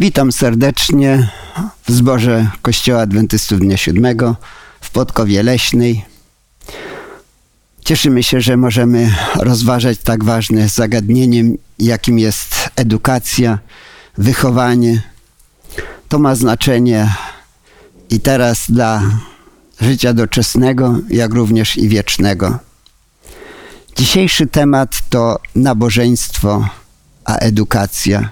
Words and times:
Witam 0.00 0.32
serdecznie 0.32 1.28
w 1.88 1.92
zborze 1.92 2.50
Kościoła 2.62 3.00
Adwentystów 3.00 3.60
Dnia 3.60 3.76
Siódmego 3.76 4.36
w 4.80 4.90
Podkowie 4.90 5.42
Leśnej. 5.42 6.04
Cieszymy 7.84 8.22
się, 8.22 8.40
że 8.40 8.56
możemy 8.56 9.14
rozważać 9.36 9.98
tak 9.98 10.24
ważne 10.24 10.68
zagadnieniem, 10.68 11.58
jakim 11.78 12.18
jest 12.18 12.70
edukacja, 12.76 13.58
wychowanie. 14.18 15.02
To 16.08 16.18
ma 16.18 16.34
znaczenie 16.34 17.14
i 18.10 18.20
teraz 18.20 18.70
dla 18.70 19.02
życia 19.80 20.12
doczesnego, 20.12 20.98
jak 21.10 21.34
również 21.34 21.76
i 21.76 21.88
wiecznego. 21.88 22.58
Dzisiejszy 23.96 24.46
temat 24.46 25.08
to 25.10 25.38
nabożeństwo, 25.54 26.68
a 27.24 27.36
edukacja. 27.36 28.28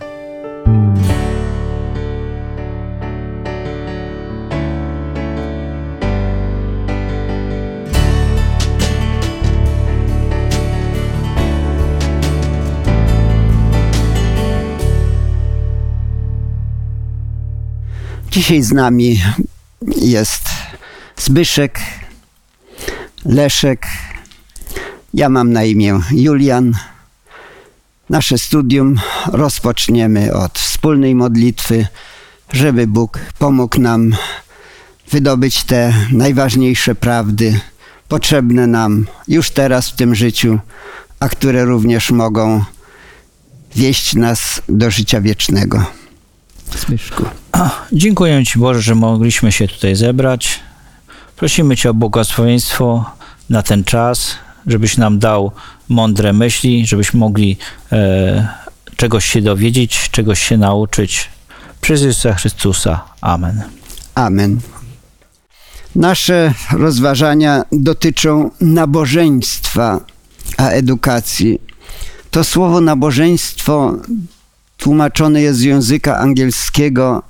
Dzisiaj 18.37 18.63
z 18.63 18.73
nami 18.73 19.23
jest 19.97 20.43
Zbyszek, 21.17 21.81
Leszek, 23.25 23.87
ja 25.15 25.29
mam 25.29 25.53
na 25.53 25.65
imię 25.65 26.01
Julian. 26.11 26.75
Nasze 28.11 28.39
studium 28.39 29.01
rozpoczniemy 29.27 30.35
od 30.35 30.59
wspólnej 30.59 31.15
modlitwy, 31.15 31.87
żeby 32.53 32.87
Bóg 32.87 33.19
pomógł 33.39 33.81
nam 33.81 34.17
wydobyć 35.11 35.65
te 35.65 35.93
najważniejsze 36.13 36.95
prawdy, 36.95 37.61
potrzebne 38.09 38.67
nam 38.67 39.07
już 39.29 39.51
teraz 39.51 39.89
w 39.89 39.97
tym 39.97 40.15
życiu, 40.15 40.59
a 41.21 41.29
które 41.29 41.65
również 41.65 42.11
mogą 42.11 42.65
wieść 43.77 44.15
nas 44.15 44.63
do 44.69 44.91
życia 44.91 45.21
wiecznego. 45.21 46.06
Zbyszku. 46.75 47.25
Dziękuję 47.93 48.47
Ci 48.47 48.59
Boże, 48.59 48.83
że 48.83 48.95
mogliśmy 48.95 49.53
się 49.53 49.69
tutaj 49.69 49.97
zebrać. 49.97 50.61
Prosimy 51.37 51.77
Cię 51.77 51.91
o 51.91 51.95
błogosławieństwo 51.95 53.11
na 53.51 53.63
ten 53.63 53.85
czas, 53.85 54.35
żebyś 54.67 54.97
nam 54.97 55.19
dał 55.19 55.53
mądre 55.89 56.33
myśli, 56.33 56.87
żebyśmy 56.87 57.21
mogli 57.21 57.57
e, 57.93 58.49
czegoś 58.97 59.25
się 59.25 59.43
dowiedzieć, 59.43 60.11
czegoś 60.11 60.43
się 60.43 60.59
nauczyć. 60.59 61.29
Przez 61.81 62.03
Jezusa 62.03 62.35
Chrystusa. 62.35 63.05
Amen. 63.21 63.63
Amen. 64.15 64.61
Nasze 65.95 66.55
rozważania 66.73 67.65
dotyczą 67.73 68.51
nabożeństwa, 68.61 70.01
a 70.57 70.69
edukacji. 70.69 71.59
To 72.31 72.45
słowo 72.45 72.81
nabożeństwo 72.81 73.95
tłumaczone 74.77 75.43
jest 75.43 75.59
z 75.59 75.63
języka 75.63 76.19
angielskiego. 76.19 77.23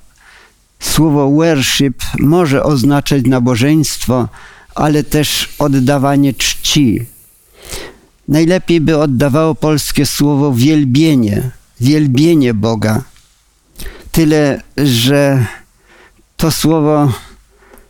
Słowo 0.79 1.31
worship 1.31 2.03
może 2.19 2.63
oznaczać 2.63 3.25
nabożeństwo, 3.25 4.27
ale 4.75 5.03
też 5.03 5.49
oddawanie 5.59 6.33
czci. 6.33 7.05
Najlepiej 8.27 8.81
by 8.81 8.97
oddawało 8.97 9.55
polskie 9.55 10.05
słowo 10.05 10.53
wielbienie, 10.53 11.51
wielbienie 11.79 12.53
Boga. 12.53 13.01
Tyle, 14.11 14.61
że 14.77 15.45
to 16.37 16.51
słowo 16.51 17.13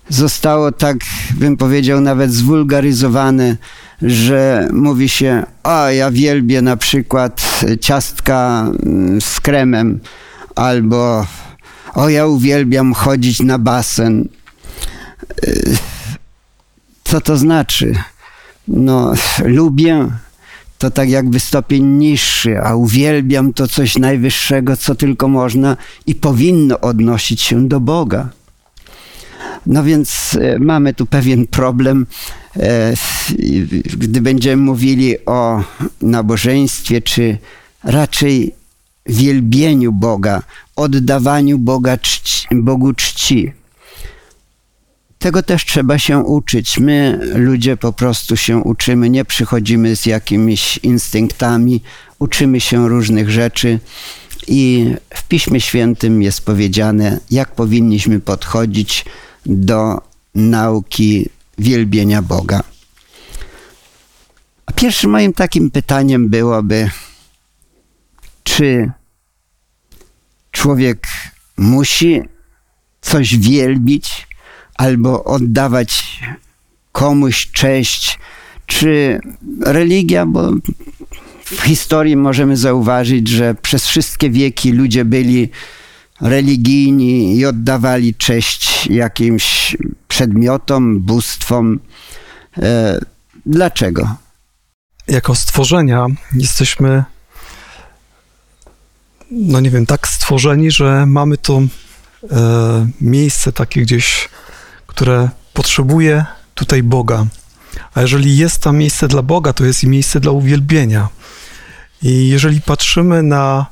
zostało 0.09 0.71
tak, 0.71 0.97
bym 1.33 1.57
powiedział, 1.57 2.01
nawet 2.01 2.33
zwulgaryzowane, 2.33 3.57
że 4.01 4.67
mówi 4.73 5.09
się, 5.09 5.43
a 5.63 5.91
ja 5.91 6.11
wielbię 6.11 6.61
na 6.61 6.77
przykład 6.77 7.61
ciastka 7.81 8.67
mm, 8.85 9.21
z 9.21 9.39
kremem, 9.39 9.99
albo 10.55 11.25
o 11.93 12.09
ja 12.09 12.27
uwielbiam 12.27 12.93
chodzić 12.93 13.39
na 13.39 13.59
basen. 13.59 14.27
Y, 15.47 15.77
co 17.03 17.21
to 17.21 17.37
znaczy? 17.37 17.95
No, 18.67 19.13
lubię 19.45 20.07
to 20.77 20.91
tak 20.91 21.09
jakby 21.09 21.39
stopień 21.39 21.85
niższy, 21.85 22.61
a 22.61 22.75
uwielbiam 22.75 23.53
to 23.53 23.67
coś 23.67 23.97
najwyższego, 23.97 24.77
co 24.77 24.95
tylko 24.95 25.27
można 25.27 25.77
i 26.05 26.15
powinno 26.15 26.79
odnosić 26.79 27.41
się 27.41 27.67
do 27.67 27.79
Boga. 27.79 28.29
No 29.65 29.83
więc 29.83 30.37
e, 30.41 30.59
mamy 30.59 30.93
tu 30.93 31.05
pewien 31.05 31.47
problem, 31.47 32.05
gdy 33.97 34.21
będziemy 34.21 34.63
mówili 34.63 35.25
o 35.25 35.63
nabożeństwie, 36.01 37.01
czy 37.01 37.37
raczej 37.83 38.55
wielbieniu 39.05 39.91
Boga, 39.91 40.43
oddawaniu 40.75 41.59
Boga 41.59 41.97
czci, 41.97 42.47
Bogu 42.51 42.93
czci. 42.93 43.53
Tego 45.19 45.43
też 45.43 45.65
trzeba 45.65 45.99
się 45.99 46.17
uczyć. 46.17 46.79
My, 46.79 47.19
ludzie, 47.35 47.77
po 47.77 47.93
prostu 47.93 48.37
się 48.37 48.57
uczymy, 48.57 49.09
nie 49.09 49.25
przychodzimy 49.25 49.95
z 49.95 50.05
jakimiś 50.05 50.77
instynktami, 50.77 51.81
uczymy 52.19 52.59
się 52.59 52.89
różnych 52.89 53.29
rzeczy. 53.29 53.79
I 54.47 54.93
w 55.13 55.27
Piśmie 55.27 55.61
Świętym 55.61 56.21
jest 56.21 56.45
powiedziane, 56.45 57.19
jak 57.31 57.55
powinniśmy 57.55 58.19
podchodzić 58.19 59.05
do 59.45 60.01
nauki 60.35 61.29
wielbienia 61.57 62.21
Boga. 62.21 62.63
A 64.65 64.71
pierwszym 64.71 65.11
moim 65.11 65.33
takim 65.33 65.71
pytaniem 65.71 66.29
byłoby, 66.29 66.89
czy 68.43 68.91
człowiek 70.51 71.07
musi 71.57 72.21
coś 73.01 73.37
wielbić 73.37 74.27
albo 74.75 75.23
oddawać 75.23 76.19
komuś 76.91 77.51
cześć, 77.51 78.19
czy 78.65 79.19
religia, 79.65 80.25
bo 80.25 80.51
w 81.45 81.61
historii 81.61 82.15
możemy 82.15 82.57
zauważyć, 82.57 83.27
że 83.27 83.55
przez 83.55 83.87
wszystkie 83.87 84.29
wieki 84.29 84.71
ludzie 84.71 85.05
byli 85.05 85.49
religijni 86.21 87.37
i 87.37 87.45
oddawali 87.45 88.15
cześć 88.15 88.87
jakimś 88.87 89.77
przedmiotom, 90.17 90.99
bóstwom. 90.99 91.79
E, 92.57 92.99
dlaczego? 93.45 94.15
Jako 95.07 95.35
stworzenia 95.35 96.05
jesteśmy, 96.33 97.03
no 99.31 99.59
nie 99.59 99.69
wiem, 99.69 99.85
tak 99.85 100.07
stworzeni, 100.07 100.71
że 100.71 101.05
mamy 101.05 101.37
to 101.37 101.61
e, 101.61 101.67
miejsce 103.01 103.51
takie 103.51 103.81
gdzieś, 103.81 104.29
które 104.87 105.29
potrzebuje 105.53 106.25
tutaj 106.55 106.83
Boga. 106.83 107.25
A 107.93 108.01
jeżeli 108.01 108.37
jest 108.37 108.61
tam 108.61 108.77
miejsce 108.77 109.07
dla 109.07 109.21
Boga, 109.21 109.53
to 109.53 109.65
jest 109.65 109.83
i 109.83 109.87
miejsce 109.87 110.19
dla 110.19 110.31
uwielbienia. 110.31 111.09
I 112.01 112.27
jeżeli 112.27 112.61
patrzymy 112.61 113.23
na 113.23 113.65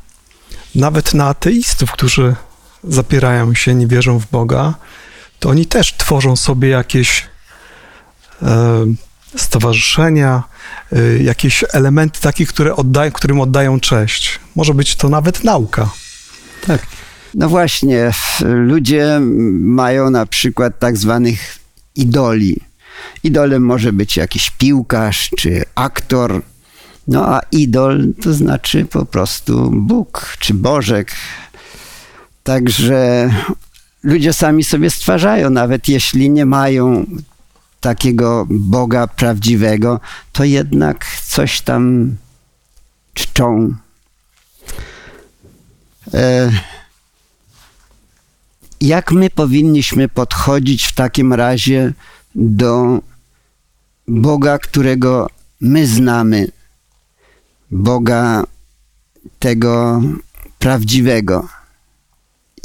nawet 0.75 1.13
na 1.13 1.27
ateistów, 1.27 1.91
którzy 1.91 2.35
zapierają 2.83 3.53
się, 3.53 3.75
nie 3.75 3.87
wierzą 3.87 4.19
w 4.19 4.27
Boga, 4.31 4.73
to 5.45 5.49
oni 5.49 5.65
też 5.65 5.93
tworzą 5.93 6.35
sobie 6.35 6.69
jakieś 6.69 7.27
e, 8.41 8.85
stowarzyszenia, 9.35 10.43
e, 10.91 11.23
jakieś 11.23 11.63
elementy 11.73 12.21
takie, 12.21 12.45
które 12.45 12.75
oddają, 12.75 13.11
którym 13.11 13.39
oddają 13.39 13.79
cześć. 13.79 14.39
Może 14.55 14.73
być 14.73 14.95
to 14.95 15.09
nawet 15.09 15.43
nauka. 15.43 15.89
Tak. 16.67 16.87
No 17.33 17.49
właśnie, 17.49 18.11
ludzie 18.41 19.19
mają 19.61 20.09
na 20.09 20.25
przykład 20.25 20.79
tak 20.79 20.97
zwanych 20.97 21.57
idoli. 21.95 22.59
Idolem 23.23 23.65
może 23.65 23.93
być 23.93 24.17
jakiś 24.17 24.49
piłkarz 24.49 25.29
czy 25.37 25.63
aktor, 25.75 26.41
no 27.07 27.35
a 27.35 27.41
idol 27.51 28.13
to 28.23 28.33
znaczy 28.33 28.85
po 28.85 29.05
prostu 29.05 29.71
Bóg 29.71 30.37
czy 30.39 30.53
Bożek. 30.53 31.11
Także 32.43 33.29
ludzie 34.05 34.33
sami 34.33 34.63
sobie 34.63 34.89
stwarzają, 34.89 35.49
nawet 35.49 35.87
jeśli 35.89 36.29
nie 36.29 36.45
mają 36.45 37.05
takiego 37.81 38.47
Boga 38.49 39.07
prawdziwego, 39.07 39.99
to 40.31 40.43
jednak 40.43 41.05
coś 41.23 41.61
tam 41.61 42.15
czczą. 43.13 43.75
E, 46.13 46.51
jak 48.81 49.11
my 49.11 49.29
powinniśmy 49.29 50.09
podchodzić 50.09 50.85
w 50.85 50.95
takim 50.95 51.33
razie 51.33 51.93
do 52.35 52.99
Boga, 54.07 54.57
którego 54.57 55.27
my 55.61 55.87
znamy? 55.87 56.47
Boga 57.71 58.43
tego 59.39 60.01
prawdziwego. 60.59 61.54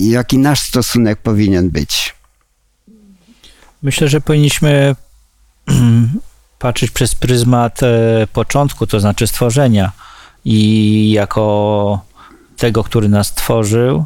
Jaki 0.09 0.39
nasz 0.39 0.61
stosunek 0.61 1.19
powinien 1.23 1.71
być? 1.71 2.15
Myślę, 3.83 4.09
że 4.09 4.21
powinniśmy 4.21 4.97
patrzeć 6.59 6.91
przez 6.91 7.15
pryzmat 7.15 7.83
e, 7.83 8.27
początku, 8.33 8.87
to 8.87 9.01
znaczy 9.01 9.27
stworzenia 9.27 9.93
i 10.45 11.11
jako 11.11 12.01
tego, 12.57 12.85
który 12.85 13.09
nas 13.09 13.27
stworzył 13.27 14.05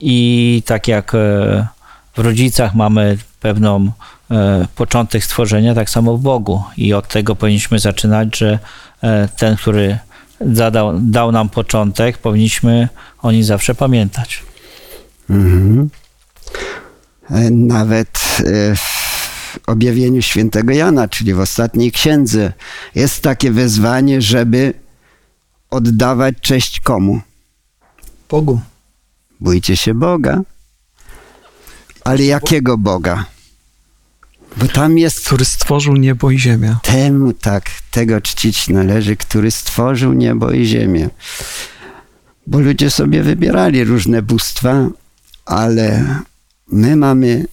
i 0.00 0.62
tak 0.66 0.88
jak 0.88 1.14
e, 1.14 1.66
w 2.14 2.18
rodzicach 2.18 2.74
mamy 2.74 3.18
pewną 3.40 3.92
e, 4.30 4.66
początek 4.76 5.24
stworzenia, 5.24 5.74
tak 5.74 5.90
samo 5.90 6.16
w 6.16 6.20
Bogu 6.20 6.62
i 6.76 6.94
od 6.94 7.08
tego 7.08 7.36
powinniśmy 7.36 7.78
zaczynać, 7.78 8.38
że 8.38 8.58
ten, 9.36 9.56
który 9.56 9.98
zadał, 10.40 10.98
dał 11.00 11.32
nam 11.32 11.48
początek, 11.48 12.18
powinniśmy 12.18 12.88
o 13.22 13.32
nim 13.32 13.44
zawsze 13.44 13.74
pamiętać. 13.74 14.42
Mhm. 15.30 15.88
E, 17.30 17.50
Nawet 17.50 18.18
e, 18.40 18.76
w 18.76 19.58
objawieniu 19.66 20.22
świętego 20.22 20.72
Jana, 20.72 21.08
czyli 21.08 21.34
w 21.34 21.40
ostatniej 21.40 21.92
księdze, 21.92 22.52
jest 22.94 23.22
takie 23.22 23.50
wezwanie, 23.50 24.22
żeby 24.22 24.74
oddawać 25.70 26.34
cześć 26.40 26.80
komu? 26.80 27.20
Bogu. 28.30 28.60
Bójcie 29.40 29.76
się 29.76 29.94
Boga. 29.94 30.40
Ale 32.04 32.24
jakiego 32.24 32.78
Boga? 32.78 33.24
Bo 34.56 34.66
tam 34.68 34.98
jest 34.98 35.24
Który 35.26 35.44
stworzył 35.44 35.96
niebo 35.96 36.30
i 36.30 36.38
ziemię. 36.38 36.76
temu 36.82 37.32
tak, 37.32 37.70
tego 37.90 38.20
czcić 38.20 38.68
należy, 38.68 39.16
który 39.16 39.50
stworzył 39.50 40.12
niebo 40.12 40.50
i 40.50 40.64
ziemię. 40.64 41.08
Bo 42.46 42.60
ludzie 42.60 42.90
sobie 42.90 43.22
wybierali 43.22 43.84
różne 43.84 44.22
bóstwa, 44.22 44.88
ale 45.48 46.04
my 46.72 46.96
mamy 46.96 47.46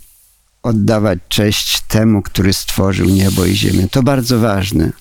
oddawać 0.64 1.20
cześć 1.30 1.82
temu, 1.82 2.22
który 2.22 2.54
stworzył 2.54 3.10
niebo 3.10 3.46
i 3.46 3.56
ziemię. 3.56 3.88
To 3.92 4.04
bardzo 4.04 4.40
ważne. 4.40 4.92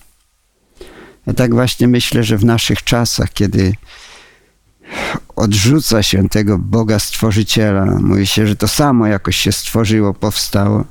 Ja 1.27 1.33
tak 1.33 1.55
właśnie 1.55 1.89
myślę, 1.89 2.25
że 2.25 2.39
w 2.39 2.45
naszych 2.45 2.85
czasach, 2.85 3.33
kiedy 3.33 3.75
odrzuca 5.37 6.03
się 6.03 6.29
tego 6.29 6.59
Boga 6.59 6.99
Stworzyciela, 6.99 7.85
mówi 7.85 8.27
się, 8.27 8.47
że 8.47 8.57
to 8.57 8.69
samo 8.69 9.07
jakoś 9.07 9.37
się 9.37 9.53
stworzyło, 9.53 10.15
powstało, 10.15 10.85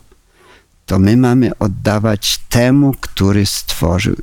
to 0.86 1.00
my 1.00 1.18
mamy 1.18 1.58
oddawać 1.60 2.40
temu, 2.50 2.94
który 3.02 3.46
stworzył. 3.46 4.16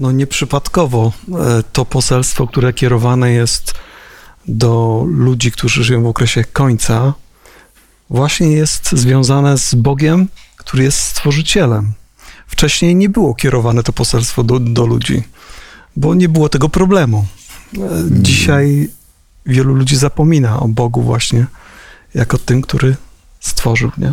No 0.00 0.12
nieprzypadkowo 0.12 1.12
e, 1.28 1.62
to 1.72 1.84
poselstwo, 1.84 2.46
które 2.46 2.72
kierowane 2.72 3.32
jest 3.32 3.74
do 4.46 5.04
ludzi, 5.08 5.52
którzy 5.52 5.84
żyją 5.84 6.02
w 6.02 6.06
okresie 6.06 6.44
końca, 6.44 7.14
właśnie 8.10 8.52
jest 8.52 8.92
związane 8.92 9.58
z 9.58 9.74
Bogiem, 9.74 10.28
który 10.56 10.82
jest 10.82 10.98
stworzycielem. 10.98 11.92
Wcześniej 12.46 12.96
nie 12.96 13.08
było 13.08 13.34
kierowane 13.34 13.82
to 13.82 13.92
poselstwo 13.92 14.42
do, 14.42 14.60
do 14.60 14.86
ludzi, 14.86 15.22
bo 15.96 16.14
nie 16.14 16.28
było 16.28 16.48
tego 16.48 16.68
problemu. 16.68 17.26
E, 17.76 17.80
Dzisiaj 18.10 18.88
wielu 19.46 19.74
ludzi 19.74 19.96
zapomina 19.96 20.60
o 20.60 20.68
Bogu 20.68 21.02
właśnie 21.02 21.46
jako 22.14 22.38
tym, 22.38 22.62
który 22.62 22.96
stworzył, 23.40 23.90
nie? 23.98 24.12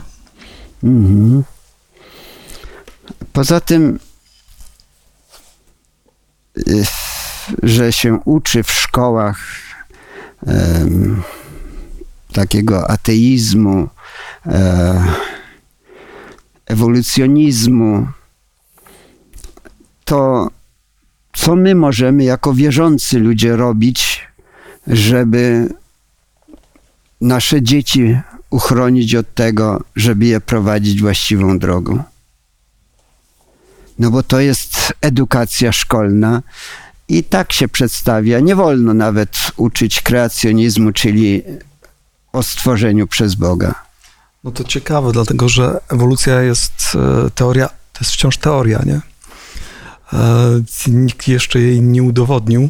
Mhm. 0.84 1.44
Poza 3.34 3.60
tym, 3.60 4.00
y, 6.57 6.86
że 7.63 7.94
się 7.94 8.19
uczy 8.25 8.63
w 8.63 8.72
szkołach 8.72 9.62
takiego 12.33 12.89
ateizmu, 12.89 13.89
e, 14.45 15.03
ewolucjonizmu, 16.65 18.07
to 20.05 20.49
co 21.33 21.55
my 21.55 21.75
możemy 21.75 22.23
jako 22.23 22.53
wierzący 22.53 23.19
ludzie 23.19 23.55
robić, 23.55 24.27
żeby 24.88 25.69
nasze 27.21 27.61
dzieci 27.61 28.19
uchronić 28.49 29.15
od 29.15 29.33
tego, 29.33 29.83
żeby 29.95 30.25
je 30.25 30.41
prowadzić 30.41 31.01
właściwą 31.01 31.59
drogą. 31.59 32.03
No 33.99 34.11
bo 34.11 34.23
to 34.23 34.39
jest 34.39 34.93
edukacja 35.01 35.71
szkolna 35.71 36.41
i 37.12 37.24
tak 37.24 37.54
się 37.54 37.68
przedstawia. 37.68 38.40
Nie 38.40 38.56
wolno 38.56 38.94
nawet 38.94 39.38
uczyć 39.58 40.02
kreacjonizmu, 40.02 40.92
czyli 40.92 41.44
o 42.34 42.44
stworzeniu 42.44 43.08
przez 43.08 43.36
Boga. 43.36 43.75
No 44.44 44.52
to 44.52 44.63
ciekawe, 44.63 45.12
dlatego 45.12 45.50
że 45.50 45.80
ewolucja 45.90 46.42
jest 46.42 46.74
e, 46.96 47.30
teoria, 47.30 47.68
to 47.68 48.00
jest 48.02 48.12
wciąż 48.12 48.38
teoria, 48.38 48.81
nie? 48.86 49.02
E, 50.13 50.62
Nikt 50.88 51.28
jeszcze 51.28 51.60
jej 51.60 51.81
nie 51.81 52.04
udowodnił 52.04 52.69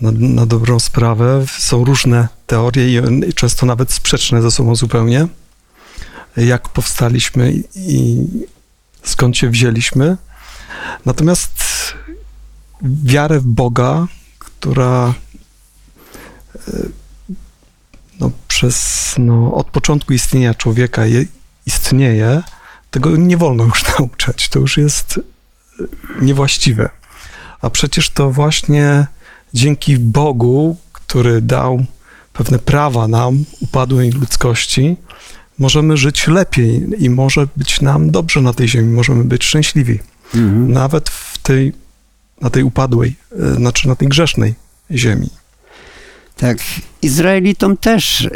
na, 0.00 0.10
na 0.12 0.46
dobrą 0.46 0.80
sprawę. 0.80 1.44
Są 1.58 1.84
różne 1.84 2.28
teorie 2.46 3.02
i 3.28 3.32
często 3.34 3.66
nawet 3.66 3.92
sprzeczne 3.92 4.42
ze 4.42 4.50
sobą 4.50 4.76
zupełnie. 4.76 5.26
Jak 6.36 6.68
powstaliśmy 6.68 7.52
i 7.74 8.18
skąd 9.02 9.36
się 9.36 9.50
wzięliśmy. 9.50 10.16
Natomiast 11.06 11.65
wiarę 12.82 13.40
w 13.40 13.46
Boga, 13.46 14.06
która 14.38 15.14
e, 16.54 16.60
no, 18.20 18.30
przez 18.48 19.14
no, 19.18 19.54
od 19.54 19.66
początku 19.66 20.12
istnienia 20.12 20.54
człowieka 20.54 21.06
je, 21.06 21.24
istnieje, 21.66 22.42
tego 22.90 23.16
nie 23.16 23.36
wolno 23.36 23.64
już 23.64 23.84
nauczać. 23.98 24.48
To 24.48 24.58
już 24.58 24.76
jest 24.76 25.20
e, 25.80 25.84
niewłaściwe. 26.24 26.88
A 27.60 27.70
przecież 27.70 28.10
to 28.10 28.30
właśnie 28.30 29.06
dzięki 29.54 29.98
Bogu, 29.98 30.76
który 30.92 31.40
dał 31.40 31.84
pewne 32.32 32.58
prawa 32.58 33.08
nam, 33.08 33.44
upadłej 33.60 34.10
ludzkości, 34.10 34.96
możemy 35.58 35.96
żyć 35.96 36.26
lepiej 36.26 36.86
i 36.98 37.10
może 37.10 37.48
być 37.56 37.80
nam 37.80 38.10
dobrze 38.10 38.40
na 38.40 38.52
tej 38.52 38.68
ziemi, 38.68 38.92
możemy 38.92 39.24
być 39.24 39.44
szczęśliwi. 39.44 39.98
Mhm. 40.34 40.72
Nawet 40.72 41.10
w 41.10 41.38
tej, 41.38 41.72
na 42.40 42.50
tej 42.50 42.62
upadłej, 42.62 43.16
e, 43.40 43.54
znaczy 43.54 43.88
na 43.88 43.96
tej 43.96 44.08
grzesznej 44.08 44.54
ziemi. 44.90 45.30
Tak, 46.36 46.58
Izraelitom 47.02 47.76
też 47.76 48.24
e, 48.24 48.30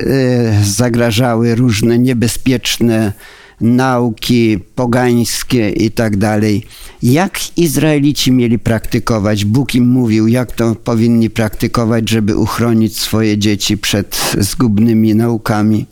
zagrażały 0.64 1.54
różne 1.54 1.98
niebezpieczne 1.98 3.12
nauki 3.60 4.58
pogańskie 4.74 5.70
i 5.70 5.90
tak 5.90 6.16
dalej. 6.16 6.66
Jak 7.02 7.58
Izraelici 7.58 8.32
mieli 8.32 8.58
praktykować? 8.58 9.44
Bóg 9.44 9.74
im 9.74 9.88
mówił, 9.88 10.28
jak 10.28 10.52
to 10.52 10.74
powinni 10.74 11.30
praktykować, 11.30 12.08
żeby 12.08 12.36
uchronić 12.36 13.00
swoje 13.00 13.38
dzieci 13.38 13.78
przed 13.78 14.32
zgubnymi 14.38 15.14
naukami. 15.14 15.86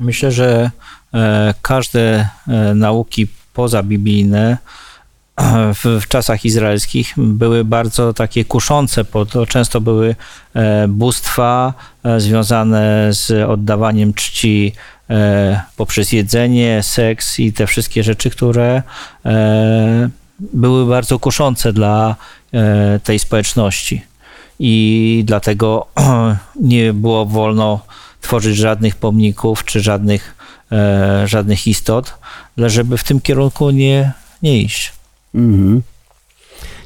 Myślę, 0.00 0.32
że 0.32 0.70
e, 1.14 1.54
każde 1.62 2.28
nauki 2.74 3.26
pozabiblijne 3.52 4.58
w, 5.74 6.00
w 6.02 6.08
czasach 6.08 6.44
izraelskich 6.44 7.14
były 7.16 7.64
bardzo 7.64 8.12
takie 8.12 8.44
kuszące, 8.44 9.04
bo 9.04 9.26
to 9.26 9.46
często 9.46 9.80
były 9.80 10.16
e, 10.54 10.88
bóstwa 10.88 11.74
e, 12.04 12.20
związane 12.20 13.08
z 13.10 13.48
oddawaniem 13.50 14.14
czci 14.14 14.72
e, 15.10 15.62
poprzez 15.76 16.12
jedzenie, 16.12 16.82
seks 16.82 17.40
i 17.40 17.52
te 17.52 17.66
wszystkie 17.66 18.02
rzeczy, 18.02 18.30
które 18.30 18.82
były 20.40 20.86
bardzo 20.86 21.18
kuszące 21.18 21.72
dla 21.72 22.16
tej 23.04 23.18
społeczności. 23.18 24.02
I 24.58 25.22
dlatego 25.26 25.86
nie 26.60 26.92
było 26.92 27.26
wolno 27.26 27.80
tworzyć 28.20 28.56
żadnych 28.56 28.96
pomników 28.96 29.64
czy 29.64 29.80
żadnych, 29.80 30.34
żadnych 31.24 31.66
istot, 31.66 32.14
żeby 32.58 32.98
w 32.98 33.04
tym 33.04 33.20
kierunku 33.20 33.70
nie, 33.70 34.12
nie 34.42 34.62
iść. 34.62 34.95
Mhm. 35.36 35.82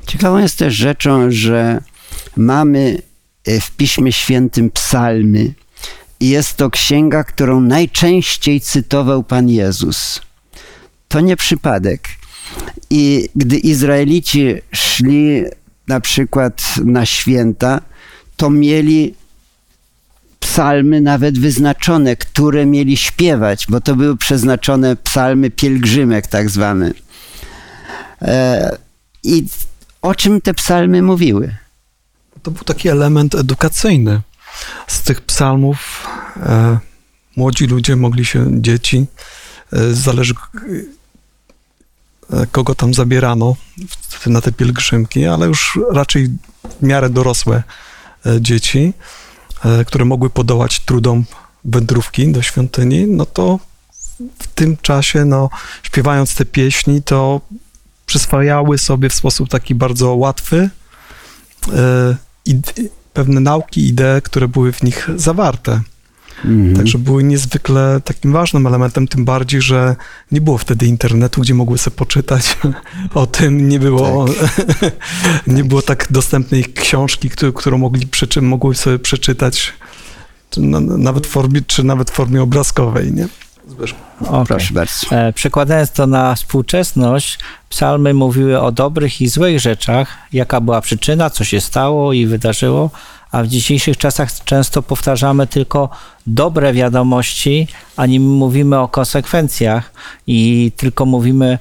Ciekawą 0.07 0.39
jest 0.39 0.59
też 0.59 0.75
rzeczą, 0.75 1.31
że 1.31 1.83
mamy 2.37 3.03
e, 3.47 3.61
w 3.61 3.71
Piśmie 3.71 4.13
Świętym 4.13 4.71
psalmy 4.71 5.55
i 6.21 6.29
jest 6.29 6.57
to 6.57 6.71
księga, 6.71 7.25
którą 7.25 7.61
najczęściej 7.61 8.61
cytował 8.61 9.23
Pan 9.23 9.49
Jezus. 9.49 10.21
To 11.09 11.21
nie 11.21 11.37
przypadek. 11.37 12.09
I 12.91 13.29
gdy 13.37 13.57
Izraelici 13.57 14.55
szli 14.73 15.45
na 15.89 16.01
przykład 16.01 16.63
na 16.85 17.07
święta, 17.07 17.81
to 18.37 18.51
mieli 18.51 19.15
psalmy 20.41 21.01
nawet 21.01 21.39
wyznaczone, 21.39 22.17
które 22.17 22.67
mieli 22.67 22.97
śpiewać, 22.97 23.67
bo 23.69 23.81
to 23.81 23.97
były 23.97 24.17
przeznaczone 24.17 24.97
psalmy 24.97 25.51
pielgrzymek 25.51 26.27
tak 26.27 26.51
zwane. 26.51 26.93
E, 28.23 28.79
I 29.23 29.47
o 30.03 30.15
czym 30.15 30.41
te 30.41 30.55
psalmy 30.55 31.03
mówiły? 31.03 31.57
To 32.43 32.51
był 32.51 32.65
taki 32.65 32.89
element 32.89 33.35
edukacyjny. 33.35 34.21
z 34.87 35.03
tych 35.03 35.21
psalmów 35.21 36.07
e, 36.37 36.79
młodzi 37.37 37.67
ludzie 37.67 37.97
mogli 37.97 38.25
się, 38.25 38.63
dzieci, 38.63 39.07
e, 39.73 39.95
zależy 39.95 40.35
e, 42.31 42.47
kogo 42.47 42.75
tam 42.75 42.95
zabierano 42.95 43.57
na 44.27 44.41
te 44.41 44.53
pielgrzymki, 44.53 45.27
ale 45.27 45.47
już 45.47 45.79
raczej 45.93 46.29
w 46.81 46.83
miarę 46.83 47.11
dorosłe 47.11 47.63
e, 48.27 48.41
dzieci, 48.41 48.93
które 49.87 50.05
mogły 50.05 50.31
podołać 50.31 50.81
trudom 50.81 51.25
wędrówki 51.65 52.33
do 52.33 52.43
świątyni, 52.43 53.07
no 53.07 53.27
to 53.27 53.59
w 54.39 54.47
tym 54.47 54.77
czasie, 54.77 55.25
no, 55.25 55.51
śpiewając 55.83 56.35
te 56.35 56.45
pieśni, 56.45 57.03
to 57.03 57.41
przyswajały 58.11 58.79
sobie 58.79 59.09
w 59.09 59.15
sposób 59.15 59.49
taki 59.49 59.75
bardzo 59.75 60.15
łatwy 60.15 60.71
e, 61.73 62.17
pewne 63.13 63.41
nauki, 63.41 63.87
idee, 63.87 64.23
które 64.23 64.49
były 64.49 64.73
w 64.73 64.83
nich 64.83 65.09
zawarte. 65.17 65.81
Mhm. 66.45 66.77
Także 66.77 66.99
były 66.99 67.25
niezwykle 67.25 68.01
takim 68.05 68.33
ważnym 68.33 68.67
elementem, 68.67 69.09
tym 69.09 69.25
bardziej, 69.25 69.61
że 69.63 69.97
nie 70.33 70.41
było 70.41 70.59
wtedy 70.59 70.87
internetu, 70.87 71.41
gdzie 71.41 71.55
mogły 71.55 71.79
sobie 71.79 71.97
poczytać 71.97 72.59
o 73.15 73.27
tym, 73.27 73.69
nie 73.69 73.79
było, 73.79 74.27
nie 75.57 75.65
było 75.65 75.83
tak 75.83 76.07
dostępnej 76.11 76.65
książki, 76.65 77.31
którą, 77.31 77.53
którą 77.53 77.79
mogli, 77.79 78.09
mogły 78.43 78.75
sobie 78.75 78.99
przeczytać, 78.99 79.73
czy 80.51 80.61
na, 80.61 80.81
nawet 80.81 81.27
w 81.27 81.31
formie, 81.31 81.61
czy 81.67 81.85
nawet 81.85 82.11
w 82.11 82.15
formie 82.15 82.43
obrazkowej, 82.43 83.13
nie? 83.13 83.29
Okej. 84.21 84.47
Proszę 84.47 84.75
bardzo. 84.75 85.17
E, 85.17 85.33
Przekładając 85.33 85.91
to 85.91 86.07
na 86.07 86.35
współczesność, 86.35 87.39
psalmy 87.69 88.15
mówiły 88.15 88.61
o 88.61 88.73
dobrych 88.73 89.21
i 89.21 89.29
złych 89.29 89.61
rzeczach, 89.61 90.17
jaka 90.33 90.61
była 90.61 90.81
przyczyna, 90.81 91.31
co 91.31 91.45
się 91.45 91.61
stało 91.61 92.13
i 92.13 92.27
wydarzyło, 92.27 92.91
a 93.33 93.43
w 93.43 93.47
dzisiejszych 93.47 93.97
czasach 93.97 94.45
często 94.45 94.83
powtarzamy 94.83 95.47
tylko 95.47 95.89
dobre 96.27 96.73
wiadomości, 96.73 97.69
a 97.97 98.07
nie 98.07 98.21
mówimy 98.21 98.79
o 98.79 98.89
konsekwencjach 98.89 99.93
i 100.27 100.73
tylko 100.77 101.07
mówimy, 101.07 101.59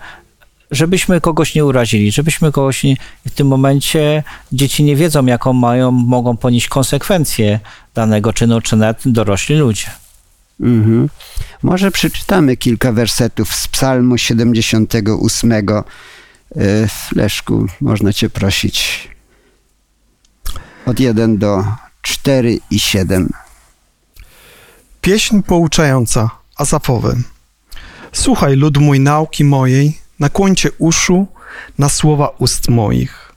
żebyśmy 0.72 1.22
kogoś 1.22 1.56
nie 1.56 1.66
urazili, 1.66 2.12
żebyśmy 2.12 2.52
kogoś 2.52 2.84
nie... 2.84 2.96
W 3.28 3.32
tym 3.32 3.48
momencie 3.48 4.24
dzieci 4.52 4.84
nie 4.84 4.96
wiedzą, 4.96 5.26
jaką 5.26 5.54
mają, 5.54 5.92
mogą 5.92 6.38
ponieść 6.38 6.68
konsekwencje 6.68 7.60
danego 7.96 8.34
czynu, 8.34 8.62
czy 8.62 8.76
nawet 8.76 9.02
dorośli 9.06 9.56
ludzie. 9.56 9.86
Mhm. 10.60 11.10
Może 11.64 11.92
przeczytamy 11.92 12.58
kilka 12.58 12.92
wersetów 12.92 13.56
z 13.56 13.68
Psalmu 13.68 14.18
78. 14.18 15.52
E, 15.52 15.62
Leszku, 17.16 17.68
można 17.82 18.14
Cię 18.14 18.30
prosić. 18.30 19.10
Od 20.86 21.00
1 21.00 21.38
do 21.38 21.66
4 22.02 22.60
i 22.72 22.80
7. 22.80 23.30
Pieśń 25.02 25.42
pouczająca, 25.42 26.30
Azafowy. 26.56 27.16
Słuchaj, 28.12 28.56
lud 28.56 28.78
mój, 28.78 29.00
nauki 29.00 29.44
mojej, 29.44 29.98
nakłońcie 30.20 30.70
uszu 30.78 31.28
na 31.78 31.90
słowa 31.90 32.30
ust 32.40 32.70
moich. 32.70 33.34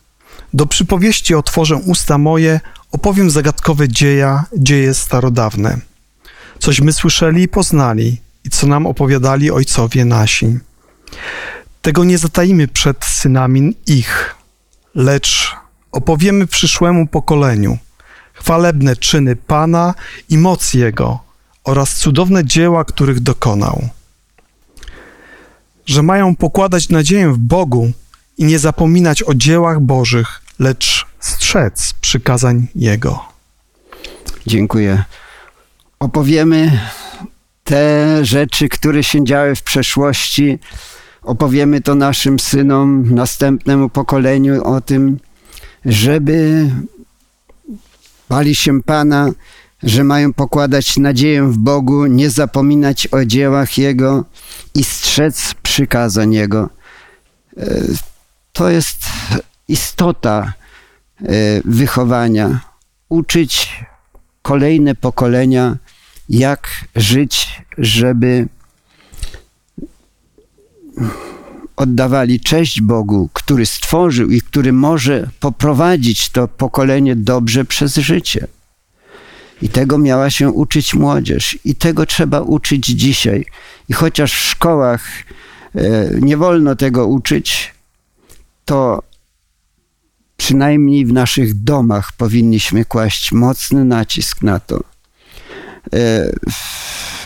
Do 0.55 0.67
przypowieści 0.67 1.35
otworzę 1.35 1.77
usta 1.77 2.19
moje, 2.19 2.61
opowiem 2.93 3.31
zagadkowe 3.31 3.89
dzieja, 3.89 4.45
dzieje 4.57 4.95
starodawne. 4.95 5.92
Cośmy 6.63 6.93
słyszeli 6.93 7.43
i 7.43 7.49
poznali, 7.49 8.21
i 8.45 8.51
co 8.51 8.67
nam 8.67 8.87
opowiadali 8.87 9.51
ojcowie 9.51 10.05
nasi. 10.05 10.59
Tego 11.83 12.05
nie 12.05 12.19
zatajimy 12.19 12.69
przed 12.69 13.05
synami 13.05 13.77
ich, 13.87 14.35
lecz 14.95 15.57
opowiemy 15.93 16.47
przyszłemu 16.47 17.07
pokoleniu 17.07 17.79
chwalebne 18.33 18.97
czyny 18.97 19.37
Pana 19.37 19.95
i 20.29 20.39
moc 20.39 20.75
Jego 20.75 21.19
oraz 21.65 21.95
cudowne 21.95 22.45
dzieła, 22.45 22.85
których 22.85 23.21
dokonał. 23.21 23.89
Że 25.87 26.03
mają 26.03 26.37
pokładać 26.37 26.89
nadzieję 26.89 27.33
w 27.33 27.39
Bogu 27.39 27.93
i 28.39 28.45
nie 28.45 28.59
zapominać 28.59 29.23
o 29.23 29.35
dziełach 29.35 29.81
Bożych, 29.81 30.43
lecz 30.59 31.07
strzec 31.21 31.93
przykazań 32.01 32.67
Jego. 32.75 33.25
Dziękuję. 34.47 35.05
Opowiemy 36.03 36.81
te 37.65 38.25
rzeczy, 38.25 38.69
które 38.69 39.05
się 39.05 39.25
działy 39.25 39.55
w 39.55 39.63
przeszłości. 39.63 40.59
Opowiemy 41.23 41.81
to 41.81 41.95
naszym 41.95 42.39
synom, 42.39 43.15
następnemu 43.15 43.89
pokoleniu 43.89 44.65
o 44.65 44.81
tym, 44.81 45.19
żeby 45.85 46.71
bali 48.29 48.55
się 48.55 48.83
Pana, 48.83 49.31
że 49.83 50.05
mają 50.05 50.33
pokładać 50.33 50.97
nadzieję 50.97 51.43
w 51.43 51.59
Bogu, 51.59 52.07
nie 52.07 52.31
zapominać 52.31 53.09
o 53.13 53.25
dziełach 53.25 53.79
Jego 53.79 54.25
i 54.75 54.85
strzec 54.85 55.55
przykazań 55.63 56.35
Jego. 56.35 56.71
E, 57.57 57.65
To 58.53 58.71
jest 58.71 59.07
istota 59.69 60.53
e, 61.21 61.25
wychowania. 61.65 62.61
Uczyć 63.09 63.85
kolejne 64.43 64.95
pokolenia, 64.95 65.77
jak 66.33 66.69
żyć, 66.97 67.63
żeby 67.79 68.49
oddawali 71.77 72.41
cześć 72.41 72.81
Bogu, 72.81 73.31
który 73.33 73.67
stworzył 73.67 74.31
i 74.31 74.41
który 74.41 74.73
może 74.73 75.29
poprowadzić 75.41 76.29
to 76.29 76.49
pokolenie 76.49 77.17
dobrze 77.17 77.65
przez 77.65 77.97
życie. 77.97 78.47
I 79.63 79.69
tego 79.69 79.99
miała 79.99 80.31
się 80.31 80.51
uczyć 80.51 80.95
młodzież, 80.95 81.59
i 81.65 81.75
tego 81.75 82.07
trzeba 82.07 82.41
uczyć 82.41 82.87
dzisiaj. 82.87 83.47
I 83.89 83.93
chociaż 83.93 84.33
w 84.33 84.49
szkołach 84.51 85.05
e, 85.75 86.11
nie 86.21 86.37
wolno 86.37 86.77
tego 86.77 87.07
uczyć, 87.07 87.75
to 88.65 89.03
przynajmniej 90.37 91.07
w 91.07 91.13
naszych 91.13 91.55
domach 91.55 92.13
powinniśmy 92.13 92.85
kłaść 92.85 93.33
mocny 93.33 93.85
nacisk 93.85 94.43
na 94.43 94.61
to. 94.61 94.93
E, 95.95 96.33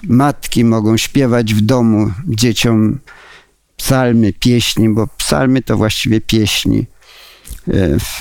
Matki 0.09 0.65
mogą 0.65 0.97
śpiewać 0.97 1.55
w 1.55 1.61
domu 1.61 2.11
dzieciom 2.29 2.99
psalmy, 3.77 4.33
pieśni, 4.33 4.89
bo 4.89 5.07
psalmy 5.17 5.63
to 5.63 5.77
właściwie 5.77 6.21
pieśni. 6.21 6.87
E, 7.69 7.73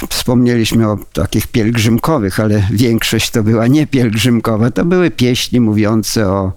Wspomnieliśmy 0.09 0.89
o 0.89 0.97
takich 1.13 1.47
pielgrzymkowych, 1.47 2.39
ale 2.39 2.67
większość 2.71 3.31
to 3.31 3.43
była 3.43 3.67
nie 3.67 3.87
pielgrzymkowa. 3.87 4.71
To 4.71 4.85
były 4.85 5.11
pieśni 5.11 5.59
mówiące 5.59 6.27
o 6.27 6.53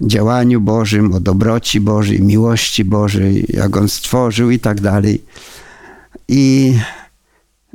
działaniu 0.00 0.60
Bożym, 0.60 1.14
o 1.14 1.20
dobroci 1.20 1.80
Bożej, 1.80 2.22
miłości 2.22 2.84
Bożej, 2.84 3.46
jak 3.48 3.76
On 3.76 3.88
stworzył 3.88 4.50
i 4.50 4.58
tak 4.58 4.80
dalej. 4.80 5.22
I 6.28 6.74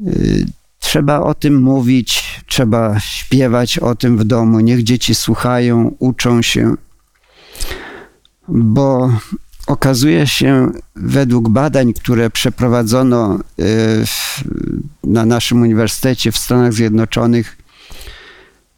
y, 0.08 0.46
trzeba 0.92 1.20
o 1.20 1.34
tym 1.34 1.62
mówić, 1.62 2.24
trzeba 2.48 3.00
śpiewać 3.00 3.80
o 3.80 3.96
tym 3.96 4.18
w 4.18 4.24
domu. 4.24 4.60
Niech 4.60 4.84
dzieci 4.84 5.16
słuchają, 5.16 5.96
uczą 6.00 6.42
się, 6.42 6.76
bo 8.48 9.14
okazuje 9.68 10.28
się, 10.28 10.72
według 10.96 11.50
badań, 11.50 11.94
które 11.94 12.30
przeprowadzono 12.30 13.36
y, 13.36 13.42
w, 14.06 14.44
na 15.04 15.26
naszym 15.26 15.62
uniwersytecie 15.62 16.32
w 16.32 16.38
Stanach 16.38 16.74
Zjednoczonych, 16.74 17.58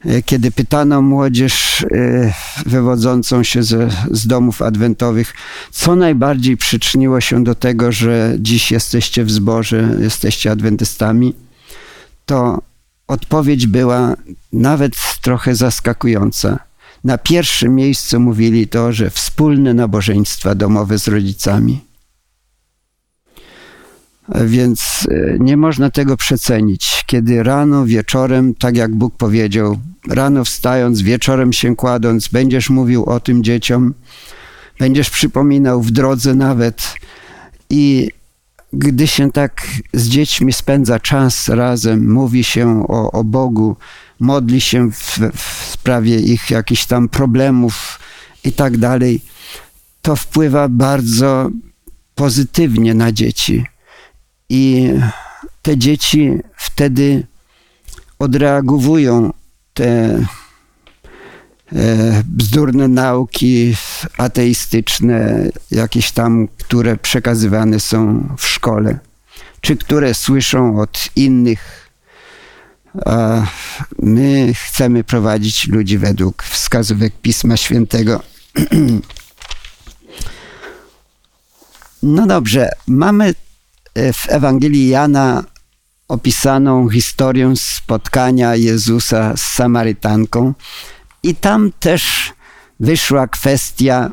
y, 0.06 0.24
kiedy 0.26 0.52
pytano 0.52 1.02
młodzież 1.02 1.82
y, 1.82 2.34
wywodzącą 2.66 3.44
się 3.44 3.64
ze, 3.64 3.90
z 4.12 4.28
domów 4.28 4.62
adwentowych, 4.62 5.34
co 5.72 5.96
najbardziej 5.96 6.58
przyczyniło 6.58 7.22
się 7.22 7.44
do 7.44 7.56
tego, 7.56 7.92
że 7.92 8.36
dziś 8.40 8.72
jesteście 8.72 9.24
w 9.24 9.32
zborze, 9.32 9.98
jesteście 10.00 10.52
adwentystami, 10.52 11.43
to 12.26 12.62
odpowiedź 13.08 13.68
była 13.68 14.16
nawet 14.54 14.94
trochę 15.22 15.56
zaskakująca. 15.56 16.60
Na 17.04 17.18
pierwszym 17.18 17.76
miejscu 17.76 18.20
mówili 18.20 18.68
to, 18.68 18.94
że 18.94 19.10
wspólne 19.10 19.74
nabożeństwa 19.74 20.56
domowe 20.56 21.00
z 21.00 21.08
rodzicami. 21.08 21.82
Więc 24.46 25.08
e, 25.12 25.40
nie 25.40 25.58
można 25.58 25.90
tego 25.90 26.18
przecenić. 26.18 27.04
Kiedy 27.08 27.44
rano, 27.44 27.86
wieczorem, 27.86 28.56
tak 28.56 28.78
jak 28.78 28.96
Bóg 28.96 29.18
powiedział, 29.18 29.78
rano 30.10 30.46
wstając, 30.46 31.02
wieczorem 31.02 31.54
się 31.54 31.76
kładąc, 31.76 32.28
będziesz 32.28 32.70
mówił 32.70 33.06
o 33.06 33.20
tym 33.20 33.44
dzieciom, 33.44 33.94
będziesz 34.80 35.10
przypominał 35.10 35.82
w 35.82 35.92
drodze 35.92 36.36
nawet. 36.36 36.94
I 37.70 38.10
gdy 38.74 39.08
się 39.08 39.32
tak 39.32 39.68
z 39.94 40.08
dziećmi 40.08 40.54
spędza 40.54 41.00
czas 41.00 41.50
razem, 41.50 42.12
mówi 42.12 42.44
się 42.44 42.88
o, 42.88 43.12
o 43.12 43.24
Bogu, 43.24 43.76
modli 44.20 44.62
się 44.62 44.92
w, 44.92 45.20
w 45.36 45.66
sprawie 45.72 46.20
ich 46.20 46.50
jakichś 46.50 46.86
tam 46.86 47.10
problemów 47.10 48.00
i 48.44 48.52
tak 48.52 48.78
dalej, 48.78 49.22
to 50.02 50.16
wpływa 50.16 50.70
bardzo 50.70 51.50
pozytywnie 52.16 52.94
na 52.94 53.12
dzieci. 53.12 53.66
I 54.50 54.90
te 55.62 55.78
dzieci 55.78 56.32
wtedy 56.56 57.28
odreagowują 58.20 59.34
te 59.74 60.20
bzdurne 62.26 62.88
nauki 62.88 63.76
ateistyczne, 64.18 65.50
jakieś 65.72 66.12
tam, 66.12 66.48
które 66.48 66.98
przekazywane 66.98 67.80
są 67.80 68.28
w 68.38 68.48
szkole, 68.48 69.00
czy 69.62 69.76
które 69.76 70.14
słyszą 70.14 70.80
od 70.80 71.10
innych. 71.16 71.90
My 74.00 74.54
chcemy 74.54 75.04
prowadzić 75.04 75.68
ludzi 75.68 75.98
według 75.98 76.44
wskazówek 76.44 77.14
Pisma 77.22 77.58
Świętego. 77.58 78.22
No 82.06 82.28
dobrze, 82.28 82.70
mamy 82.88 83.34
e, 83.96 84.14
w 84.14 84.30
Ewangelii 84.30 84.90
Jana 84.90 85.44
opisaną 86.08 86.90
historię 86.90 87.54
spotkania 87.56 88.56
Jezusa 88.56 89.38
z 89.38 89.42
Samarytanką 89.42 90.54
i 91.24 91.36
tam 91.36 91.72
też 91.80 92.34
wyszła 92.80 93.28
kwestia 93.28 94.10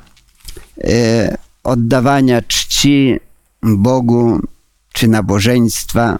e, 0.85 1.37
oddawania 1.65 2.43
czci 2.43 3.21
Bogu 3.63 4.41
czy 4.93 5.09
nabożeństwa. 5.09 6.19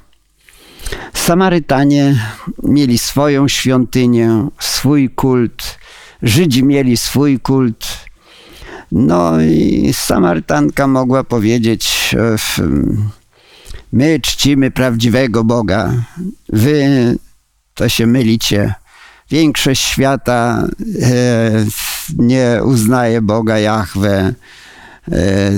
Samarytanie 1.15 2.15
mieli 2.63 2.99
swoją 2.99 3.49
świątynię, 3.49 4.49
swój 4.59 5.11
kult, 5.11 5.79
Żydzi 6.23 6.65
mieli 6.65 6.97
swój 6.97 7.41
kult. 7.41 7.87
No 8.93 9.41
i 9.41 9.91
Samarytanka 9.93 10.87
mogła 10.87 11.25
powiedzieć: 11.25 12.15
e, 12.19 12.37
My 13.93 14.21
czcimy 14.21 14.71
prawdziwego 14.71 15.45
Boga. 15.45 15.93
Wy 16.49 17.17
to 17.75 17.89
się 17.89 18.07
mylicie. 18.07 18.75
Większość 19.31 19.83
świata 19.83 20.67
e, 21.03 21.51
nie 22.19 22.61
uznaje 22.65 23.23
Boga 23.23 23.59
Jahwe. 23.59 24.35
E, 25.13 25.51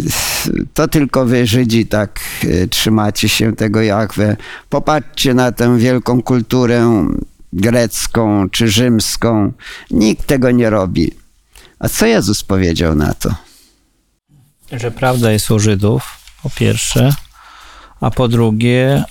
To 0.74 0.88
tylko 0.88 1.24
wy, 1.24 1.46
Żydzi, 1.46 1.86
tak 1.86 2.20
e, 2.44 2.66
trzymacie 2.66 3.28
się 3.28 3.56
tego 3.56 3.82
Jahwe. 3.82 4.36
Popatrzcie 4.68 5.34
na 5.34 5.52
tę 5.52 5.78
wielką 5.78 6.22
kulturę 6.22 7.06
grecką 7.52 8.50
czy 8.50 8.68
rzymską. 8.68 9.52
Nikt 9.90 10.26
tego 10.26 10.50
nie 10.50 10.70
robi. 10.70 11.12
A 11.78 11.88
co 11.88 12.06
Jezus 12.06 12.44
powiedział 12.44 12.94
na 12.94 13.14
to? 13.14 13.34
Że 14.72 14.90
prawda 14.90 15.32
jest 15.32 15.50
u 15.50 15.58
Żydów, 15.58 16.02
po 16.42 16.50
pierwsze, 16.50 17.14
a 18.00 18.10
po 18.10 18.28
drugie, 18.28 19.04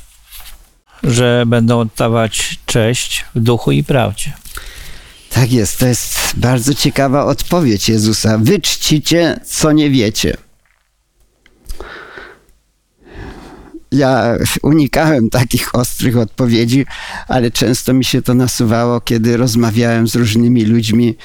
że 1.03 1.43
będą 1.47 1.79
oddawać 1.79 2.59
cześć 2.65 3.25
w 3.35 3.39
duchu 3.39 3.71
i 3.71 3.83
prawdzie. 3.83 4.33
Tak 5.29 5.51
jest, 5.51 5.79
to 5.79 5.87
jest 5.87 6.17
bardzo 6.35 6.73
ciekawa 6.73 7.25
odpowiedź 7.25 7.89
Jezusa. 7.89 8.37
Wy 8.37 8.59
czcicie, 8.59 9.39
co 9.45 9.71
nie 9.71 9.89
wiecie. 9.89 10.37
Ja 13.91 14.35
unikałem 14.63 15.29
takich 15.29 15.75
ostrych 15.75 16.17
odpowiedzi, 16.17 16.85
ale 17.27 17.51
często 17.51 17.93
mi 17.93 18.05
się 18.05 18.21
to 18.21 18.33
nasuwało, 18.33 19.01
kiedy 19.01 19.37
rozmawiałem 19.37 20.07
z 20.07 20.15
różnymi 20.15 20.65
ludźmi 20.65 21.17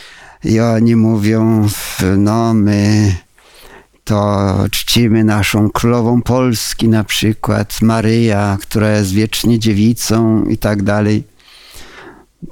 i 0.44 0.60
oni 0.60 0.96
mówią, 0.96 1.68
no 2.16 2.54
my 2.54 3.14
to 4.06 4.54
czcimy 4.70 5.24
naszą 5.24 5.70
królową 5.70 6.22
Polski 6.22 6.88
na 6.88 7.04
przykład, 7.04 7.82
Maryja, 7.82 8.58
która 8.60 8.90
jest 8.90 9.12
wiecznie 9.12 9.58
dziewicą 9.58 10.44
i 10.44 10.58
tak 10.58 10.82
dalej 10.82 11.24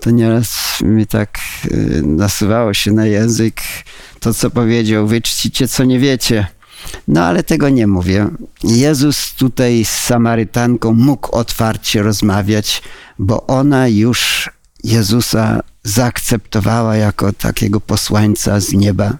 to 0.00 0.10
nieraz 0.10 0.80
mi 0.80 1.06
tak 1.06 1.38
y, 1.64 2.02
nasuwało 2.02 2.74
się 2.74 2.92
na 2.92 3.06
język 3.06 3.60
to, 4.20 4.34
co 4.34 4.50
powiedział, 4.50 5.06
wy 5.06 5.20
czcicie, 5.20 5.68
co 5.68 5.84
nie 5.84 5.98
wiecie. 5.98 6.46
No 7.08 7.24
ale 7.24 7.42
tego 7.42 7.68
nie 7.68 7.86
mówię. 7.86 8.28
Jezus 8.64 9.34
tutaj 9.34 9.84
z 9.84 9.90
Samarytanką 9.90 10.92
mógł 10.92 11.36
otwarcie 11.36 12.02
rozmawiać, 12.02 12.82
bo 13.18 13.46
ona 13.46 13.88
już 13.88 14.50
Jezusa 14.84 15.60
zaakceptowała 15.82 16.96
jako 16.96 17.32
takiego 17.32 17.80
posłańca 17.80 18.60
z 18.60 18.72
nieba. 18.72 19.16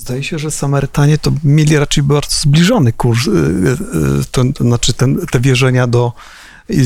Zdaje 0.00 0.22
się, 0.22 0.38
że 0.38 0.50
Samarytanie 0.50 1.18
to 1.18 1.32
mieli 1.44 1.76
raczej 1.76 2.02
bardzo 2.04 2.36
zbliżony 2.40 2.92
kurs, 2.92 3.26
y, 3.26 3.30
y, 3.30 3.76
to, 4.30 4.44
to 4.54 4.64
znaczy 4.64 4.92
ten, 4.92 5.26
te 5.30 5.40
wierzenia 5.40 5.86
do, 5.86 6.12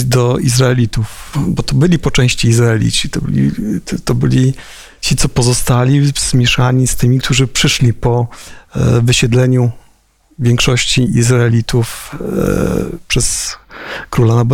do 0.05 0.39
Izraelitów, 0.39 1.33
bo 1.47 1.63
to 1.63 1.75
byli 1.75 1.99
po 1.99 2.11
części 2.11 2.49
Izraelici, 2.49 3.11
to 3.11 3.21
byli, 3.21 3.51
to, 3.85 3.97
to 4.05 4.15
byli 4.15 4.55
ci, 5.01 5.17
co 5.17 5.29
pozostali, 5.29 6.13
zmieszani 6.31 6.87
z 6.87 6.97
tymi, 6.97 7.19
którzy 7.19 7.47
przyszli 7.47 7.93
po 7.93 8.29
e, 8.77 9.01
wysiedleniu 9.01 9.71
większości 10.39 11.03
Izraelitów 11.19 12.11
e, 12.15 12.17
przez 13.09 13.57
króla 14.11 14.41
e, 14.43 14.45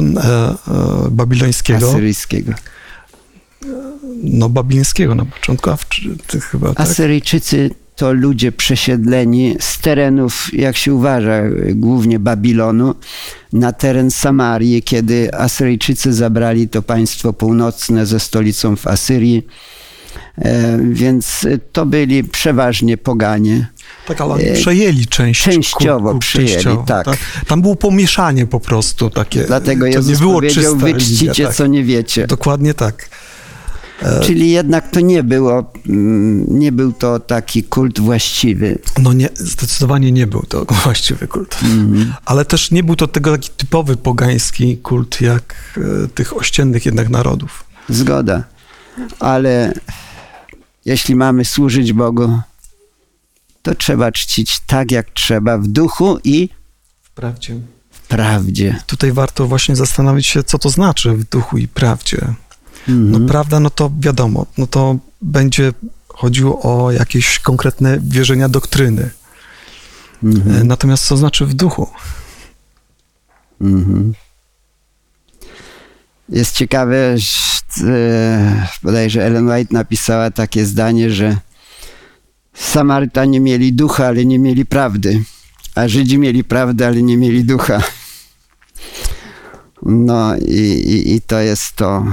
babilońskiego, 1.10 1.88
Asyryjskiego. 1.88 2.52
no 4.22 4.48
babilońskiego 4.48 5.14
na 5.14 5.24
początku, 5.24 5.70
a 5.70 5.76
w, 5.76 5.86
chyba, 6.50 6.68
tak? 6.74 6.80
Asyryjczycy 6.80 7.70
to 8.00 8.12
ludzie 8.12 8.52
przesiedleni 8.52 9.56
z 9.60 9.78
terenów, 9.78 10.48
jak 10.52 10.76
się 10.76 10.94
uważa, 10.94 11.42
głównie 11.74 12.18
Babilonu, 12.18 12.94
na 13.52 13.72
teren 13.72 14.10
Samarii, 14.10 14.82
kiedy 14.82 15.34
Asyryjczycy 15.34 16.12
zabrali 16.12 16.68
to 16.68 16.82
państwo 16.82 17.32
północne 17.32 18.06
ze 18.06 18.20
stolicą 18.20 18.76
w 18.76 18.86
Asyrii. 18.86 19.46
E, 20.38 20.78
Więc 20.90 21.46
to 21.72 21.86
byli 21.86 22.24
przeważnie 22.24 22.96
poganie. 22.96 23.66
Tak, 24.06 24.20
ale 24.20 24.34
E, 24.34 24.54
przejęli 24.54 25.06
część. 25.06 25.42
częściowo 25.42 26.18
przejęli, 26.18 26.78
tak. 26.86 27.06
Tam 27.46 27.62
było 27.62 27.76
pomieszanie 27.76 28.46
po 28.46 28.60
prostu 28.60 29.10
takie. 29.10 29.44
Dlatego 29.44 29.80
to 29.80 29.86
Jezus 29.86 30.08
nie 30.08 30.16
było 30.16 30.34
powiedział, 30.34 30.62
czysta 30.64 30.78
wy 30.78 30.92
religia, 30.92 31.16
czcicie, 31.16 31.44
tak. 31.46 31.54
co 31.54 31.66
nie 31.66 31.84
wiecie. 31.84 32.26
Dokładnie 32.26 32.74
tak. 32.74 33.08
E, 34.02 34.20
Czyli 34.20 34.50
jednak 34.50 34.90
to 34.90 35.00
nie 35.00 35.22
było, 35.22 35.72
mm, 35.88 36.58
nie 36.58 36.72
był 36.72 36.92
to 36.92 37.20
taki 37.20 37.62
kult 37.64 38.00
właściwy. 38.00 38.78
No 39.02 39.12
nie, 39.12 39.28
zdecydowanie 39.34 40.12
nie 40.12 40.26
był 40.26 40.42
to 40.42 40.64
właściwy 40.84 41.28
kult. 41.28 41.58
Mhm. 41.62 42.14
Ale 42.24 42.44
też 42.44 42.70
nie 42.70 42.82
był 42.84 42.96
to 42.96 43.06
tego 43.06 43.32
taki 43.32 43.50
typowy 43.56 43.96
pogański 43.96 44.78
kult, 44.78 45.20
jak 45.20 45.54
e, 46.04 46.08
tych 46.08 46.36
ościennych 46.36 46.86
jednak 46.86 47.08
narodów. 47.08 47.64
Zgoda. 47.88 48.44
Ale 49.18 49.72
jeśli 50.84 51.14
mamy 51.16 51.44
służyć 51.44 51.92
Bogu, 51.92 52.40
to 53.62 53.74
trzeba 53.74 54.12
czcić 54.12 54.60
tak, 54.66 54.90
jak 54.92 55.10
trzeba, 55.10 55.58
w 55.58 55.66
duchu 55.66 56.18
i 56.24 56.48
Wprawdzie. 57.02 57.60
w 57.90 58.00
prawdzie. 58.08 58.78
Tutaj 58.86 59.12
warto 59.12 59.46
właśnie 59.46 59.76
zastanowić 59.76 60.26
się, 60.26 60.42
co 60.42 60.58
to 60.58 60.70
znaczy 60.70 61.12
w 61.12 61.24
duchu 61.24 61.58
i 61.58 61.68
prawdzie. 61.68 62.18
No 62.88 62.94
Mhm. 62.94 63.26
prawda, 63.26 63.60
no 63.60 63.70
to 63.70 63.90
wiadomo, 64.00 64.46
no 64.58 64.66
to 64.66 64.96
będzie 65.22 65.72
chodziło 66.08 66.62
o 66.62 66.90
jakieś 66.92 67.38
konkretne 67.38 67.98
wierzenia 68.02 68.48
doktryny. 68.48 69.10
Mhm. 70.22 70.56
E, 70.60 70.64
Natomiast 70.64 71.06
co 71.06 71.16
znaczy 71.16 71.46
w 71.46 71.54
duchu? 71.54 71.88
Mhm. 73.60 74.14
Jest 76.28 76.54
ciekawe, 76.56 77.18
że, 77.18 77.86
e, 77.86 78.66
bodajże 78.82 79.24
Ellen 79.26 79.48
White 79.50 79.74
napisała 79.74 80.30
takie 80.30 80.66
zdanie, 80.66 81.10
że 81.10 81.36
Samarytanie 82.54 83.40
mieli 83.40 83.72
ducha, 83.72 84.06
ale 84.06 84.24
nie 84.24 84.38
mieli 84.38 84.66
prawdy, 84.66 85.22
a 85.74 85.88
Żydzi 85.88 86.18
mieli 86.18 86.44
prawdę, 86.44 86.86
ale 86.86 87.02
nie 87.02 87.16
mieli 87.16 87.44
ducha. 87.44 87.82
No 89.82 90.36
i, 90.36 90.60
i, 90.60 91.14
i 91.14 91.20
to 91.20 91.40
jest 91.40 91.76
to. 91.76 92.04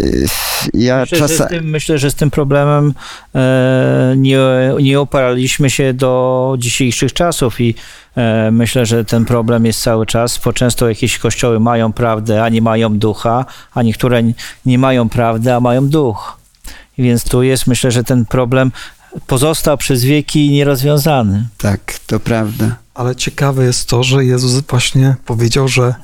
Y, 0.00 0.26
Ja 0.74 1.00
Myślę, 1.00 1.18
że 1.18 1.28
z 1.28 1.30
czasami. 1.30 1.50
tym, 1.50 1.70
myślę, 1.70 1.98
że 1.98 2.10
z 2.10 2.14
tym 2.14 2.30
problemem 2.30 2.94
e, 3.34 4.14
nie, 4.16 4.38
nie 4.82 5.00
oparliśmy 5.00 5.70
się 5.70 5.94
do 5.94 6.54
dzisiejszych 6.58 7.12
czasów 7.12 7.60
i 7.60 7.74
e, 8.16 8.50
myślę, 8.50 8.86
że 8.86 9.04
ten 9.04 9.24
problem 9.24 9.66
jest 9.66 9.82
cały 9.82 10.06
czas, 10.06 10.40
bo 10.44 10.52
często 10.52 10.88
jakieś 10.88 11.18
kościoły 11.18 11.60
mają 11.60 11.92
prawdę, 11.92 12.44
a 12.44 12.48
nie 12.48 12.62
mają 12.62 12.98
ducha, 12.98 13.44
a 13.74 13.82
niektóre 13.82 14.22
nie 14.66 14.78
mają 14.78 15.08
prawdy, 15.08 15.52
a 15.54 15.60
mają 15.60 15.88
duch. 15.88 16.38
Więc 16.98 17.24
tu 17.24 17.42
jest, 17.42 17.66
myślę, 17.66 17.90
że 17.90 18.04
ten 18.04 18.24
problem 18.26 18.72
pozostał 19.26 19.78
przez 19.78 20.04
wieki 20.04 20.50
nierozwiązany. 20.50 21.48
Tak, 21.58 21.98
to 22.06 22.20
prawda. 22.20 22.76
Ale 22.94 23.16
ciekawe 23.16 23.64
jest 23.64 23.88
to, 23.88 24.02
że 24.02 24.24
Jezus 24.24 24.60
właśnie 24.60 25.16
powiedział, 25.24 25.68
że 25.68 25.94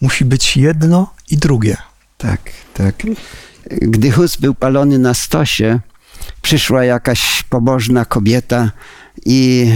musi 0.00 0.24
być 0.24 0.56
jedno 0.56 1.10
i 1.30 1.36
drugie. 1.36 1.76
Tak, 2.16 2.40
tak. 2.74 2.94
Gdy 3.70 4.10
Hus 4.10 4.36
był 4.36 4.54
palony 4.54 4.98
na 4.98 5.14
stosie, 5.14 5.80
przyszła 6.42 6.84
jakaś 6.84 7.42
pobożna 7.42 8.04
kobieta 8.04 8.70
i 9.24 9.70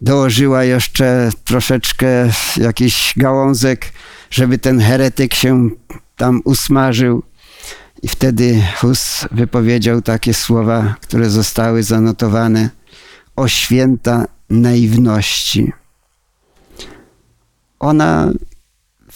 dołożyła 0.00 0.64
jeszcze 0.64 1.30
troszeczkę 1.44 2.06
jakiś 2.56 3.12
gałązek, 3.16 3.92
żeby 4.30 4.58
ten 4.58 4.80
heretyk 4.80 5.34
się 5.34 5.70
tam 6.16 6.40
usmażył. 6.44 7.22
I 8.02 8.08
wtedy 8.08 8.62
Hus 8.80 9.24
wypowiedział 9.30 10.02
takie 10.02 10.34
słowa, 10.34 10.94
które 11.00 11.30
zostały 11.30 11.82
zanotowane 11.82 12.70
o 13.36 13.48
święta 13.48 14.26
naiwności. 14.50 15.72
Ona 17.78 18.30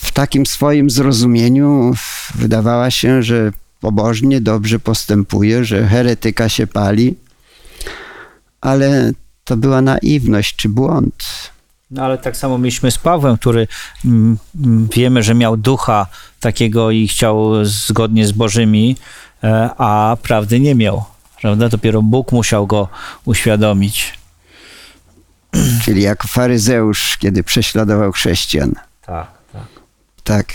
w 0.01 0.13
takim 0.13 0.47
swoim 0.47 0.91
zrozumieniu 0.91 1.93
wydawała 2.35 2.91
się, 2.91 3.23
że 3.23 3.53
pobożnie, 3.81 4.41
dobrze 4.41 4.79
postępuje, 4.79 5.65
że 5.65 5.87
heretyka 5.87 6.49
się 6.49 6.67
pali, 6.67 7.15
ale 8.61 9.13
to 9.45 9.57
była 9.57 9.83
naiwność 9.83 10.57
czy 10.57 10.69
błąd. 10.69 11.25
No 11.91 12.05
ale 12.05 12.19
tak 12.19 12.37
samo 12.37 12.59
mieliśmy 12.59 12.91
z 12.91 12.99
Pawłem, 12.99 13.39
który 13.39 13.69
mm, 14.05 14.39
mm, 14.61 14.89
wiemy, 14.95 15.23
że 15.23 15.35
miał 15.35 15.57
ducha 15.57 16.07
takiego 16.41 16.91
i 16.91 17.09
chciał 17.09 17.65
zgodnie 17.65 18.27
z 18.27 18.33
Bożymi, 18.33 18.97
e, 19.45 19.71
a 19.79 20.17
prawdy 20.23 20.61
nie 20.61 20.75
miał. 20.75 21.05
Prawda? 21.41 21.69
Dopiero 21.69 22.03
Bóg 22.03 22.33
musiał 22.33 22.67
go 22.67 22.89
uświadomić. 23.25 24.19
Czyli 25.85 26.03
jako 26.03 26.29
faryzeusz, 26.29 27.17
kiedy 27.19 27.43
prześladował 27.43 28.13
chrześcijan. 28.13 28.73
Tak, 29.07 29.40
tak. 30.31 30.53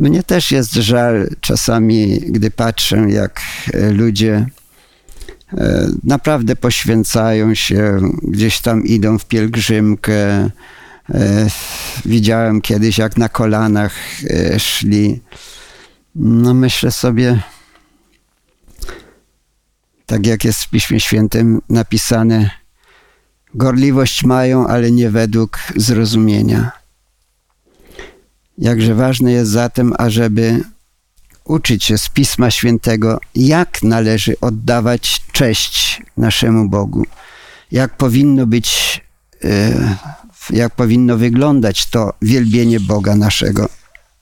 Mnie 0.00 0.22
też 0.22 0.50
jest 0.50 0.72
żal 0.72 1.28
czasami, 1.40 2.20
gdy 2.20 2.50
patrzę, 2.50 3.06
jak 3.08 3.40
e, 3.74 3.90
ludzie 3.90 4.46
e, 5.52 5.88
naprawdę 6.04 6.56
poświęcają 6.56 7.54
się, 7.54 8.00
gdzieś 8.22 8.60
tam 8.60 8.84
idą 8.84 9.18
w 9.18 9.26
pielgrzymkę. 9.26 10.14
E, 10.14 10.50
Widziałem 12.04 12.60
kiedyś, 12.60 12.98
jak 12.98 13.16
na 13.16 13.28
kolanach 13.28 13.94
szli. 14.58 15.20
No 16.14 16.54
myślę 16.54 16.90
sobie, 16.90 17.42
tak 20.06 20.26
jak 20.26 20.44
jest 20.44 20.60
w 20.62 20.70
Piśmie 20.70 21.00
Świętym 21.00 21.60
napisane, 21.68 22.50
gorliwość 23.54 24.24
mają, 24.24 24.66
ale 24.66 24.90
nie 24.90 25.10
według 25.10 25.58
zrozumienia. 25.76 26.83
Jakże 28.58 28.94
ważne 28.94 29.32
jest 29.32 29.50
zatem, 29.50 29.92
ażeby 29.98 30.60
uczyć 31.44 31.84
się 31.84 31.98
z 31.98 32.08
Pisma 32.08 32.50
Świętego, 32.50 33.20
jak 33.34 33.82
należy 33.82 34.40
oddawać 34.40 35.22
cześć 35.32 36.02
naszemu 36.16 36.68
Bogu, 36.68 37.04
jak 37.72 37.96
powinno 37.96 38.46
być, 38.46 39.00
e, 39.44 39.96
jak 40.50 40.74
powinno 40.74 41.16
wyglądać 41.16 41.86
to 41.86 42.12
wielbienie 42.22 42.80
Boga 42.80 43.16
naszego. 43.16 43.68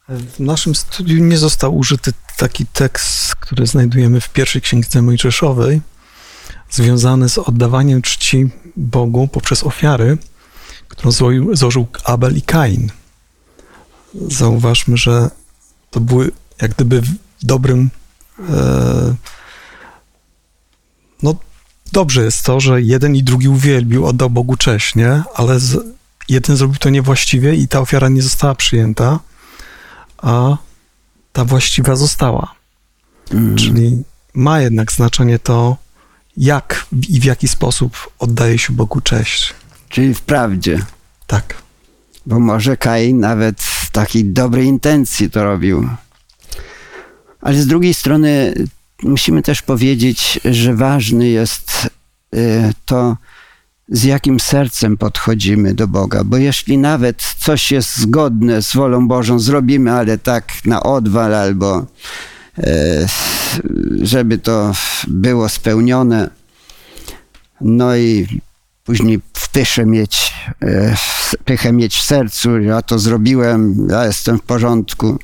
W 0.08 0.40
naszym 0.40 0.74
studiu 0.74 1.24
nie 1.24 1.38
został 1.38 1.76
użyty 1.76 2.12
taki 2.36 2.66
tekst, 2.66 3.34
który 3.34 3.66
znajdujemy 3.66 4.20
w 4.20 4.28
pierwszej 4.28 4.62
księdze 4.62 5.02
Mojżeszowej, 5.02 5.80
związany 6.70 7.28
z 7.28 7.38
oddawaniem 7.38 8.02
czci 8.02 8.50
Bogu 8.76 9.28
poprzez 9.28 9.64
ofiary, 9.64 10.18
którą 10.88 11.10
złożył, 11.10 11.56
złożył 11.56 11.86
Abel 12.04 12.36
i 12.36 12.42
Kain. 12.42 12.90
Zauważmy, 14.14 14.96
że 14.96 15.30
to 15.90 16.00
były 16.00 16.30
jak 16.62 16.74
gdyby 16.74 17.02
w 17.02 17.08
dobrym. 17.42 17.90
E, 18.48 19.14
no, 21.22 21.34
dobrze 21.92 22.24
jest 22.24 22.44
to, 22.44 22.60
że 22.60 22.82
jeden 22.82 23.16
i 23.16 23.22
drugi 23.22 23.48
uwielbił, 23.48 24.06
oddał 24.06 24.30
Bogu 24.30 24.56
cześć, 24.56 24.94
nie? 24.94 25.22
Ale 25.34 25.60
z, 25.60 25.86
jeden 26.28 26.56
zrobił 26.56 26.78
to 26.78 26.90
niewłaściwie 26.90 27.54
i 27.54 27.68
ta 27.68 27.80
ofiara 27.80 28.08
nie 28.08 28.22
została 28.22 28.54
przyjęta, 28.54 29.18
a 30.18 30.56
ta 31.32 31.44
właściwa 31.44 31.96
została. 31.96 32.54
Mm. 33.30 33.56
Czyli 33.56 34.02
ma 34.34 34.60
jednak 34.60 34.92
znaczenie 34.92 35.38
to, 35.38 35.76
jak 36.36 36.86
i 37.08 37.20
w 37.20 37.24
jaki 37.24 37.48
sposób 37.48 38.10
oddaje 38.18 38.58
się 38.58 38.72
Bogu 38.72 39.00
cześć. 39.00 39.54
Czyli 39.88 40.14
wprawdzie, 40.14 40.84
Tak. 41.26 41.54
bo 42.26 42.40
może 42.40 42.76
Kain 42.76 43.20
nawet 43.20 43.62
w 43.62 43.81
takiej 43.92 44.24
dobrej 44.24 44.66
intencji 44.66 45.30
to 45.30 45.44
robił. 45.44 45.88
Ale 47.40 47.62
z 47.62 47.66
drugiej 47.66 47.94
strony 47.94 48.54
musimy 49.02 49.42
też 49.42 49.62
powiedzieć, 49.62 50.40
że 50.44 50.74
ważny 50.74 51.28
jest 51.28 51.88
y, 52.34 52.72
to, 52.84 53.16
z 53.88 54.04
jakim 54.04 54.40
sercem 54.40 54.96
podchodzimy 54.96 55.74
do 55.74 55.88
Boga, 55.88 56.24
bo 56.24 56.36
jeśli 56.36 56.78
nawet 56.78 57.34
coś 57.38 57.72
jest 57.72 57.96
zgodne 57.96 58.62
z 58.62 58.74
wolą 58.74 59.08
Bożą, 59.08 59.38
zrobimy, 59.38 59.92
ale 59.92 60.18
tak 60.18 60.52
na 60.64 60.82
odwal 60.82 61.34
albo 61.34 61.86
e, 62.58 63.06
żeby 64.02 64.38
to 64.38 64.72
było 65.08 65.48
spełnione, 65.48 66.30
no 67.60 67.96
i 67.96 68.40
później 68.84 69.20
w 69.36 69.48
pysze 69.48 69.86
mieć, 69.86 70.32
e, 70.62 70.96
pychę 71.44 71.72
mieć 71.72 71.96
w 71.96 72.02
sercu, 72.02 72.60
ja 72.60 72.82
to 72.82 72.98
zrobiłem, 72.98 73.86
ja 73.90 74.04
jestem 74.06 74.38
w 74.38 74.42
porządku, 74.42 75.18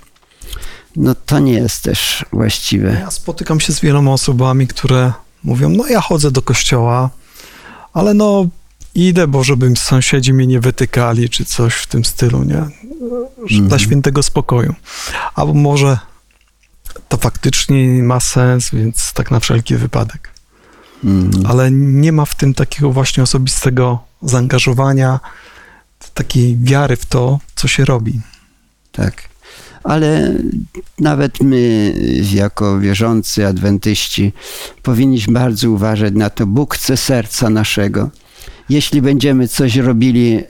no 0.97 1.15
to 1.27 1.39
nie 1.39 1.53
jest 1.53 1.83
też 1.83 2.25
właściwe. 2.33 2.93
Ja 3.01 3.11
spotykam 3.11 3.61
się 3.61 3.73
z 3.73 3.81
wieloma 3.81 4.13
osobami, 4.13 4.67
które 4.67 5.13
mówią, 5.45 5.69
no 5.69 5.87
ja 5.87 6.01
chodzę 6.01 6.31
do 6.31 6.43
kościoła, 6.43 7.11
ale 7.93 8.15
no 8.15 8.47
idę, 8.95 9.27
bo 9.27 9.45
żeby 9.45 9.73
sąsiedzi 9.77 10.33
mnie 10.33 10.47
nie 10.47 10.61
wytykali, 10.61 11.29
czy 11.29 11.45
coś 11.45 11.75
w 11.75 11.87
tym 11.87 12.05
stylu, 12.05 12.45
nie? 12.45 12.55
Dla 13.49 13.61
Mhm. 13.61 13.79
świętego 13.79 14.23
spokoju. 14.23 14.75
Albo 15.35 15.55
może 15.55 15.99
to 17.09 17.17
faktycznie 17.17 18.03
ma 18.03 18.21
sens, 18.21 18.71
więc 18.73 19.13
tak 19.13 19.31
na 19.31 19.41
wszelki 19.41 19.77
wypadek. 19.77 20.31
Ale 21.49 21.71
nie 21.71 22.13
ma 22.13 22.25
w 22.25 22.35
tym 22.35 22.55
takiego 22.55 22.93
właśnie 22.93 23.23
osobistego 23.23 23.99
zaangażowania, 24.23 25.21
takiej 26.15 26.57
wiary 26.57 26.97
w 26.97 27.07
to, 27.07 27.39
co 27.55 27.69
się 27.69 27.85
robi. 27.85 28.21
Tak. 28.93 29.29
Ale 29.85 30.35
nawet 30.99 31.41
my, 31.41 31.95
jako 32.33 32.79
wierzący 32.79 33.47
adwentyści, 33.47 34.33
powinniśmy 34.83 35.35
bardzo 35.35 35.71
uważać 35.71 36.15
na 36.15 36.31
to. 36.31 36.47
Bóg 36.47 36.75
chce 36.75 36.97
serca 36.97 37.51
naszego. 37.51 38.11
Jeśli 38.69 39.03
będziemy 39.03 39.49
coś 39.49 39.77
robili 39.77 40.33
e, 40.33 40.45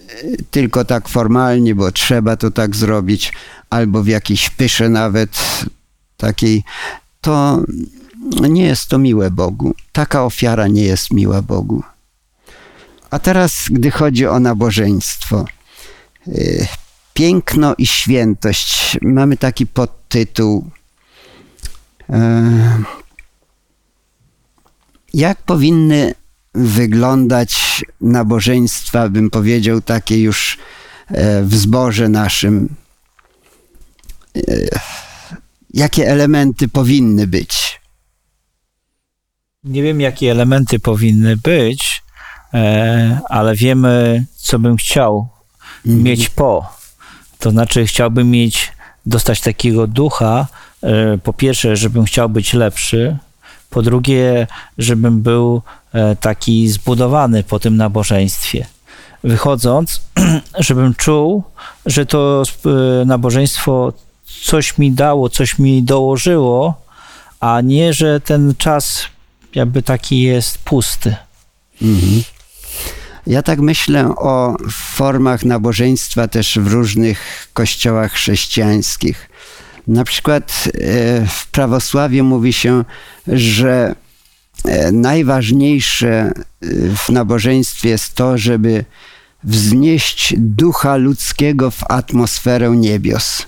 tylko 0.50 0.84
tak 0.84 1.08
formalnie, 1.08 1.74
bo 1.74 1.92
trzeba 1.92 2.37
to 2.37 2.50
tak 2.50 2.76
zrobić, 2.76 3.32
albo 3.70 4.02
w 4.02 4.06
jakiejś 4.06 4.50
pysze 4.50 4.88
nawet 4.88 5.30
takiej, 6.16 6.64
to 7.20 7.62
nie 8.48 8.64
jest 8.64 8.88
to 8.88 8.98
miłe 8.98 9.31
Bogu. 9.31 9.74
Taka 9.92 10.24
ofiara 10.24 10.68
nie 10.68 10.83
jest 10.83 11.11
miła 11.12 11.42
Bogu. 11.42 11.83
A 13.11 13.18
teraz, 13.18 13.64
gdy 13.70 13.90
chodzi 13.90 14.26
o 14.26 14.40
nabożeństwo, 14.40 15.44
y, 16.28 16.66
piękno 17.14 17.74
i 17.78 17.87
świętość. 17.87 18.98
Mamy 19.02 19.37
taki 19.37 19.66
podtytuł. 19.66 20.70
E, 22.11 22.83
Jak 25.14 25.42
powinny 25.42 26.14
wyglądać 26.54 27.85
nabożeństwa, 28.00 29.09
bym 29.09 29.31
powiedział, 29.31 29.81
takie 29.81 30.22
już 30.22 30.59
e, 31.09 31.42
w 31.42 31.54
zborze 31.54 32.09
naszym? 32.09 32.74
E, 34.37 34.40
Jakie 35.74 36.09
elementy 36.09 36.68
powinny 36.68 37.26
być? 37.26 37.78
Nie 39.68 39.83
wiem, 39.83 40.00
jakie 40.00 40.31
elementy 40.31 40.81
powinny 40.81 41.37
być, 41.37 42.02
e, 42.54 43.20
ale 43.28 43.54
wiemy, 43.54 44.24
co 44.37 44.59
bym 44.59 44.76
chciał 44.76 45.28
Mhm. 45.87 46.02
mieć 46.02 46.28
po. 46.28 46.72
To 47.38 47.50
znaczy, 47.50 47.87
chciałbym 47.87 48.31
mieć, 48.31 48.72
dostać 49.07 49.40
takiego 49.40 49.87
ducha, 49.87 50.46
e, 50.83 51.18
po 51.18 51.33
pierwsze, 51.33 51.76
żebym 51.76 52.04
chciał 52.04 52.28
być 52.28 52.54
lepszy, 52.54 53.16
po 53.70 53.83
drugie, 53.83 54.46
żebym 54.78 55.22
był 55.22 55.62
e, 55.92 56.16
taki 56.16 56.68
zbudowany 56.68 57.42
po 57.42 57.59
tym 57.59 57.76
nabożeństwie. 57.76 58.66
Wychodząc, 59.24 60.00
żebym 60.59 60.94
czuł, 60.94 61.42
że 61.87 62.07
to 62.07 62.42
nabożeństwo 63.07 63.92
coś 64.44 64.78
mi 64.78 64.92
dało, 64.92 65.28
coś 65.28 65.59
mi 65.59 65.83
dołożyło, 65.83 66.74
a 67.40 67.61
nie, 67.61 67.92
że 67.92 68.20
ten 68.20 68.54
czas 68.59 69.02
jakby 69.54 69.82
taki 69.82 70.22
jest 70.22 70.58
pusty. 70.58 71.16
Mhm. 71.82 72.22
Ja 73.26 73.42
tak 73.42 73.61
myślę 73.61 74.08
o 74.08 74.56
formach 74.70 75.44
nabożeństwa 75.44 76.28
też 76.28 76.58
w 76.58 76.66
różnych 76.66 77.48
kościołach 77.52 78.12
chrześcijańskich. 78.12 79.30
Na 79.88 80.04
przykład 80.04 80.64
e, 80.66 80.70
w 81.26 81.46
prawosławiu 81.50 82.24
mówi 82.24 82.52
się, 82.52 82.84
że 83.26 83.94
e, 84.64 84.92
najważniejsze 84.92 86.08
e, 86.08 86.32
w 86.96 87.08
nabożeństwie 87.08 87.88
jest 87.88 88.14
to, 88.14 88.38
żeby 88.38 88.84
wznieść 89.44 90.34
ducha 90.37 90.96
ludzkiego 90.96 91.70
w 91.70 91.84
atmosferę 91.88 92.70
niebios. 92.70 93.46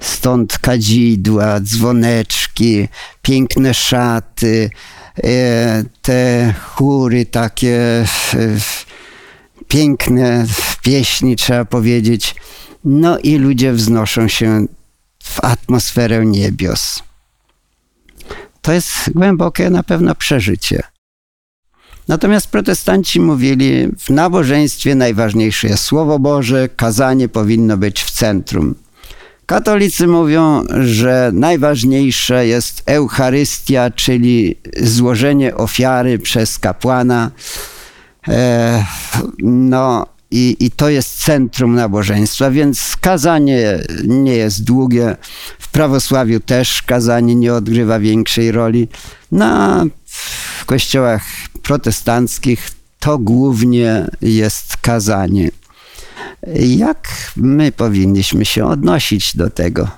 Stąd 0.00 0.58
kadzidła, 0.58 1.60
dzwoneczki, 1.60 2.88
piękne 3.22 3.74
szaty, 3.74 4.70
te 6.02 6.54
chóry 6.60 7.26
takie 7.26 8.04
e, 8.34 8.58
piękne 9.68 10.46
pieśni, 10.82 11.36
trzeba 11.36 11.64
powiedzieć. 11.64 12.34
No 12.84 13.18
i 13.18 13.38
ludzie 13.38 13.72
wznoszą 13.72 14.28
się 14.28 14.66
w 15.24 15.44
atmosferę 15.44 16.26
niebios. 16.26 17.02
To 18.60 18.72
jest 18.72 19.12
głębokie 19.14 19.70
na 19.70 19.82
pewno 19.82 20.14
przeżycie. 20.14 20.82
Natomiast 22.08 22.46
protestanci 22.46 23.20
mówili, 23.20 23.88
w 23.98 24.10
nabożeństwie 24.10 24.94
najważniejsze 24.94 25.68
jest 25.68 25.84
Słowo 25.84 26.18
Boże, 26.18 26.68
kazanie 26.76 27.28
powinno 27.28 27.76
być 27.76 28.02
w 28.02 28.10
centrum. 28.10 28.74
Katolicy 29.52 30.06
mówią, 30.06 30.64
że 30.84 31.30
najważniejsze 31.34 32.46
jest 32.46 32.82
Eucharystia, 32.86 33.90
czyli 33.90 34.56
złożenie 34.80 35.54
ofiary 35.54 36.18
przez 36.18 36.58
kapłana. 36.58 37.30
E, 38.28 38.84
no 39.42 40.06
i, 40.30 40.56
i 40.60 40.70
to 40.70 40.88
jest 40.88 41.24
centrum 41.24 41.74
nabożeństwa, 41.74 42.50
więc 42.50 42.96
kazanie 43.00 43.78
nie 44.04 44.36
jest 44.36 44.64
długie. 44.64 45.16
W 45.58 45.68
prawosławiu 45.68 46.40
też 46.40 46.82
kazanie 46.82 47.34
nie 47.34 47.54
odgrywa 47.54 47.98
większej 47.98 48.52
roli. 48.52 48.88
No, 49.32 49.84
w 50.58 50.64
kościołach 50.64 51.22
protestanckich 51.62 52.70
to 52.98 53.18
głównie 53.18 54.06
jest 54.22 54.76
kazanie. 54.76 55.50
Jak 56.56 57.08
my 57.36 57.72
powinniśmy 57.72 58.44
się 58.44 58.66
odnosić 58.66 59.36
do 59.36 59.50
tego 59.50 59.88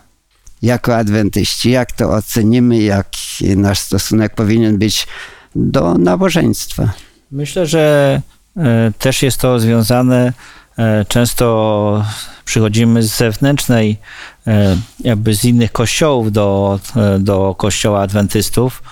jako 0.62 0.96
adwentyści? 0.96 1.70
Jak 1.70 1.92
to 1.92 2.10
ocenimy? 2.10 2.78
Jaki 2.78 3.56
nasz 3.56 3.78
stosunek 3.78 4.34
powinien 4.34 4.78
być 4.78 5.06
do 5.54 5.94
nabożeństwa? 5.94 6.88
Myślę, 7.30 7.66
że 7.66 8.20
e, 8.56 8.92
też 8.98 9.22
jest 9.22 9.40
to 9.40 9.60
związane. 9.60 10.32
e, 10.78 11.04
Często 11.04 12.04
przychodzimy 12.44 13.02
z 13.02 13.16
zewnętrznej, 13.16 13.98
e, 14.46 14.76
jakby 15.00 15.34
z 15.34 15.44
innych 15.44 15.72
kościołów 15.72 16.32
do, 16.32 16.80
do 17.18 17.54
kościoła 17.58 18.02
adwentystów. 18.02 18.82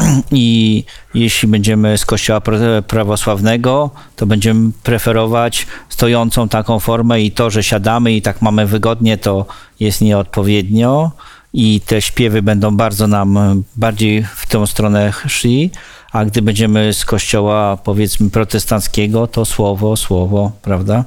I 0.32 0.84
jeśli 1.14 1.48
będziemy 1.48 1.98
z 1.98 2.06
kościoła 2.06 2.40
pra- 2.40 2.82
prawosławnego, 2.82 3.90
to 4.16 4.26
będziemy 4.26 4.70
preferować 4.82 5.66
stojącą 5.88 6.48
taką 6.48 6.80
formę 6.80 7.20
i 7.20 7.32
to, 7.32 7.50
że 7.50 7.62
siadamy 7.62 8.12
i 8.12 8.22
tak 8.22 8.42
mamy 8.42 8.66
wygodnie, 8.66 9.18
to 9.18 9.46
jest 9.80 10.00
nieodpowiednio. 10.00 11.10
I 11.52 11.80
te 11.80 12.02
śpiewy 12.02 12.42
będą 12.42 12.76
bardzo 12.76 13.06
nam 13.06 13.38
bardziej 13.76 14.24
w 14.36 14.46
tą 14.46 14.66
stronę 14.66 15.12
szli, 15.26 15.70
a 16.12 16.24
gdy 16.24 16.42
będziemy 16.42 16.92
z 16.92 17.04
kościoła 17.04 17.76
powiedzmy 17.76 18.30
protestanckiego, 18.30 19.26
to 19.26 19.44
słowo, 19.44 19.96
słowo, 19.96 20.52
prawda? 20.62 21.04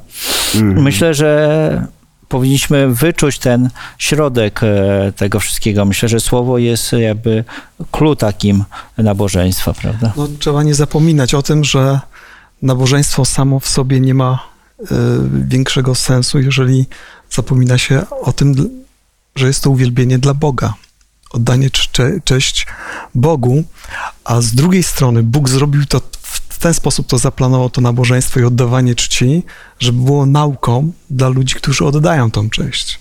Myślę, 0.62 1.14
że 1.14 1.88
powinniśmy 2.34 2.94
wyczuć 2.96 3.40
ten 3.40 3.70
środek 3.98 4.64
e, 4.64 5.12
tego 5.16 5.40
wszystkiego. 5.40 5.86
Myślę, 5.86 6.10
że 6.10 6.20
słowo 6.20 6.58
jest 6.58 6.92
jakby 6.92 7.44
clue 7.92 8.16
takim 8.16 8.64
nabożeństwa, 8.98 9.74
prawda? 9.74 10.14
No, 10.18 10.28
trzeba 10.40 10.64
nie 10.64 10.76
zapominać 10.76 11.34
o 11.34 11.42
tym, 11.42 11.64
że 11.64 12.00
nabożeństwo 12.62 13.26
samo 13.26 13.60
w 13.60 13.68
sobie 13.68 14.00
nie 14.00 14.14
ma 14.14 14.40
e, 14.82 14.86
większego 15.48 15.96
sensu, 15.96 16.40
jeżeli 16.40 16.86
zapomina 17.32 17.78
się 17.78 18.04
o 18.10 18.34
tym, 18.34 18.70
że 19.36 19.48
jest 19.48 19.64
to 19.64 19.70
uwielbienie 19.70 20.20
dla 20.20 20.34
Boga. 20.34 20.74
Oddanie 21.32 21.70
cz- 21.70 21.92
cze- 21.92 22.20
cześć 22.24 22.68
Bogu, 23.16 23.64
a 24.24 24.42
z 24.42 24.52
drugiej 24.56 24.84
strony 24.84 25.24
Bóg 25.24 25.50
zrobił 25.50 25.86
to 25.86 26.02
w 26.22 26.43
ten 26.64 26.74
sposób, 26.74 27.08
to 27.08 27.18
zaplanował 27.18 27.70
to 27.70 27.82
nabożeństwo 27.82 28.40
i 28.40 28.44
oddawanie 28.44 28.96
czci, 28.96 29.44
żeby 29.80 30.02
było 30.02 30.26
nauką 30.26 30.92
dla 31.10 31.30
ludzi, 31.30 31.56
którzy 31.56 31.86
oddają 31.86 32.32
tą 32.32 32.50
cześć. 32.50 33.00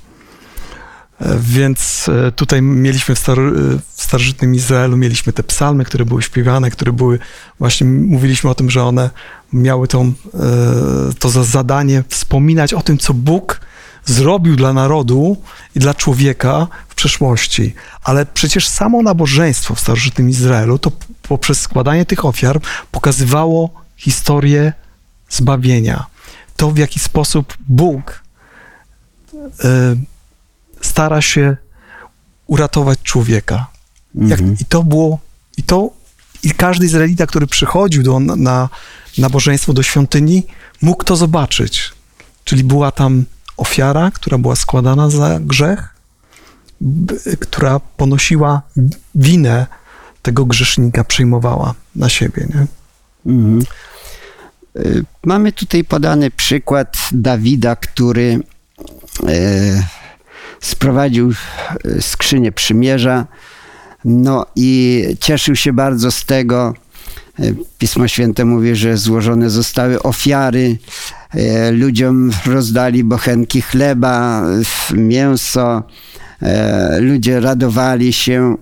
E, 1.20 1.38
Więc 1.40 2.08
e, 2.08 2.32
tutaj 2.32 2.62
mieliśmy 2.62 3.14
w, 3.14 3.18
star 3.18 3.38
w 3.94 4.02
starożytnym 4.02 4.54
Izraelu, 4.54 4.96
mieliśmy 4.96 5.32
te 5.32 5.42
psalmy, 5.42 5.84
które 5.84 6.04
były 6.04 6.22
śpiewane, 6.22 6.70
które 6.70 6.92
były, 6.92 7.18
właśnie 7.58 7.86
mówiliśmy 7.86 8.50
o 8.50 8.54
tym, 8.54 8.70
że 8.70 8.84
one 8.84 9.10
miały 9.52 9.88
tą, 9.88 10.02
e, 10.06 10.12
to 11.18 11.30
za 11.30 11.44
zadanie 11.44 12.04
wspominać 12.08 12.74
o 12.74 12.82
tym, 12.82 12.98
co 12.98 13.14
Bóg 13.14 13.60
zrobił 14.04 14.56
dla 14.56 14.72
narodu 14.72 15.36
i 15.74 15.78
dla 15.78 15.94
człowieka 15.94 16.66
w 16.88 16.94
przeszłości. 16.94 17.74
Ale 18.04 18.26
przecież 18.26 18.68
samo 18.68 19.02
nabożeństwo 19.02 19.74
w 19.74 19.80
starożytnym 19.80 20.30
Izraelu, 20.30 20.78
to 20.78 20.92
poprzez 21.22 21.60
składanie 21.60 22.06
tych 22.06 22.24
ofiar 22.24 22.60
pokazywało 22.90 23.70
historię 23.96 24.72
zbawienia. 25.30 26.06
To, 26.56 26.70
w 26.70 26.78
jaki 26.78 27.00
sposób 27.00 27.56
Bóg 27.68 28.22
e, 29.64 29.96
stara 30.80 31.22
się 31.22 31.56
uratować 32.46 32.98
człowieka. 33.02 33.66
Jak, 34.14 34.40
Mhm. 34.40 34.56
I 34.60 34.64
to 34.64 34.82
było, 34.82 35.18
i 35.56 35.62
to, 35.62 35.90
i 36.42 36.50
każdy 36.50 36.86
Izraelita, 36.86 37.26
który 37.26 37.46
przychodził 37.46 38.02
do, 38.02 38.20
na 38.20 38.68
nabożeństwo 39.18 39.72
do 39.72 39.82
świątyni, 39.82 40.42
mógł 40.82 41.04
to 41.04 41.16
zobaczyć. 41.16 41.92
Czyli 42.44 42.64
była 42.64 42.90
tam 42.90 43.24
ofiara, 43.56 44.10
która 44.10 44.38
była 44.38 44.56
składana 44.56 45.10
za 45.10 45.40
grzech, 45.40 45.88
która 47.40 47.80
ponosiła 47.96 48.62
winę 49.14 49.66
tego 50.22 50.46
grzesznika, 50.46 51.04
przyjmowała 51.04 51.74
na 51.96 52.08
siebie. 52.08 52.46
Nie? 52.54 52.66
Mhm. 53.32 53.62
Y, 54.76 55.04
Mamy 55.24 55.52
tutaj 55.52 55.84
podany 55.84 56.30
przykład 56.30 56.96
Dawida, 57.12 57.76
który 57.76 58.40
e, 59.28 59.82
sprowadził 60.60 61.32
e, 61.84 62.02
skrzynię 62.02 62.52
przymierza, 62.52 63.26
no 64.04 64.46
i 64.56 65.04
cieszył 65.20 65.56
się 65.56 65.72
bardzo 65.72 66.10
z 66.10 66.24
tego. 66.24 66.74
Pismo 67.78 68.08
Święte 68.08 68.44
mówi, 68.44 68.76
że 68.76 68.96
złożone 68.96 69.50
zostały 69.50 70.02
ofiary, 70.02 70.78
ludziom 71.72 72.30
rozdali 72.46 73.04
bochenki 73.04 73.62
chleba, 73.62 74.46
mięso, 74.94 75.82
e, 76.42 77.00
ludzie 77.00 77.40
radowali 77.40 78.12
się. 78.12 78.56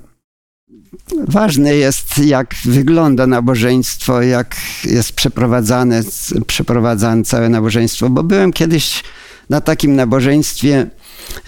Ważne 1.28 1.74
jest, 1.74 2.18
jak 2.18 2.54
wygląda 2.64 3.26
nabożeństwo, 3.26 4.22
jak 4.22 4.56
jest 4.84 5.12
przeprowadzane, 5.12 6.02
przeprowadzane 6.46 7.24
całe 7.24 7.48
nabożeństwo, 7.48 8.10
bo 8.10 8.22
byłem 8.22 8.52
kiedyś 8.52 9.02
na 9.50 9.60
takim 9.60 9.96
nabożeństwie, 9.96 10.86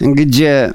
gdzie 0.01 0.71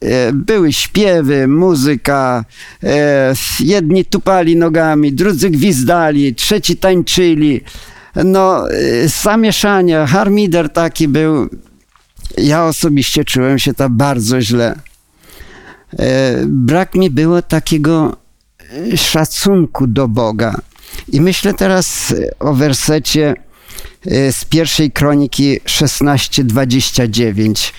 e, 0.00 0.32
były 0.32 0.72
śpiewy, 0.72 1.48
muzyka, 1.48 2.44
e, 2.82 3.34
jedni 3.60 4.04
tupali 4.04 4.56
nogami, 4.56 5.12
drudzy 5.12 5.50
gwizdali, 5.50 6.34
trzeci 6.34 6.76
tańczyli. 6.76 7.60
No, 8.14 8.70
e, 8.70 9.08
zamieszanie, 9.08 10.06
harmider 10.06 10.72
taki 10.72 11.08
był. 11.08 11.48
Ja 12.38 12.64
osobiście 12.64 13.24
czułem 13.24 13.58
się 13.58 13.74
tam 13.74 13.96
bardzo 13.96 14.40
źle. 14.40 14.74
E, 15.98 16.34
brak 16.46 16.94
mi 16.94 17.10
było 17.10 17.42
takiego 17.42 18.16
e, 18.92 18.96
szacunku 18.96 19.86
do 19.86 20.08
Boga. 20.08 20.54
I 21.08 21.20
myślę 21.20 21.54
teraz 21.54 22.14
o 22.38 22.54
wersecie 22.54 23.34
z 24.32 24.44
pierwszej 24.44 24.92
kroniki 24.92 25.60
16:29. 25.64 27.72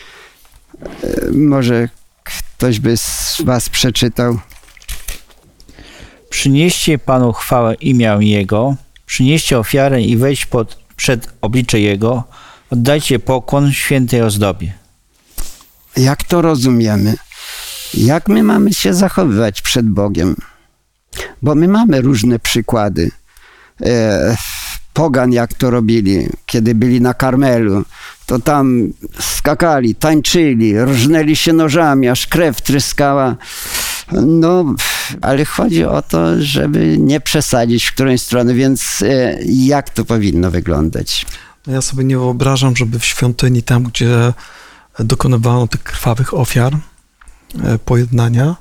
E, 1.04 1.32
Może 1.32 1.90
ktoś 2.24 2.80
by 2.80 2.98
z 2.98 3.42
Was 3.44 3.70
przeczytał. 3.70 4.40
Przynieście 6.30 6.98
Panu 6.98 7.34
chwałę 7.34 7.76
imię 7.76 8.18
Jego, 8.20 8.76
przynieście 9.10 9.60
ofiarę 9.60 10.02
i 10.02 10.18
wejdź 10.18 10.46
pod, 10.46 10.78
przed 10.96 11.34
oblicze 11.42 11.80
Jego, 11.80 12.24
oddajcie 12.70 13.20
pokłon 13.20 13.72
świętej 13.72 14.22
ozdobie. 14.22 14.74
Jak 15.98 16.24
to 16.24 16.42
rozumiemy? 16.42 17.16
Jak 17.94 18.28
my 18.28 18.44
mamy 18.44 18.74
się 18.74 18.94
zachowywać 18.94 19.62
przed 19.62 19.90
Bogiem? 19.90 20.36
Bo 21.42 21.56
my 21.56 21.68
mamy 21.68 22.02
różne 22.02 22.40
przykłady. 22.40 23.12
E, 23.82 24.38
pogan 24.94 25.32
jak 25.32 25.54
to 25.54 25.70
robili, 25.70 26.30
kiedy 26.46 26.76
byli 26.76 27.02
na 27.02 27.14
Karmelu, 27.14 27.84
to 28.26 28.40
tam 28.40 28.94
skakali, 29.20 29.96
tańczyli, 29.96 30.80
rżnęli 30.86 31.36
się 31.36 31.54
nożami, 31.54 32.10
aż 32.10 32.28
krew 32.28 32.62
tryskała. 32.62 33.36
No, 34.12 34.76
ale 35.22 35.46
chodzi 35.46 35.86
o 35.86 36.02
to, 36.02 36.42
żeby 36.42 36.98
nie 36.98 37.20
przesadzić 37.20 37.86
w 37.86 37.94
którąś 37.94 38.22
stronę, 38.22 38.54
więc 38.54 39.02
e, 39.02 39.40
jak 39.46 39.90
to 39.90 40.06
powinno 40.06 40.52
wyglądać? 40.52 41.26
No 41.68 41.74
ja 41.74 41.82
sobie 41.82 42.04
nie 42.04 42.18
wyobrażam, 42.18 42.76
żeby 42.76 43.00
w 43.00 43.06
świątyni, 43.06 43.64
tam 43.64 43.84
gdzie 43.84 44.34
dokonywano 45.00 45.68
tych 45.68 45.84
krwawych 45.84 46.34
ofiar, 46.34 46.78
e, 47.64 47.80
pojednania, 47.80 48.56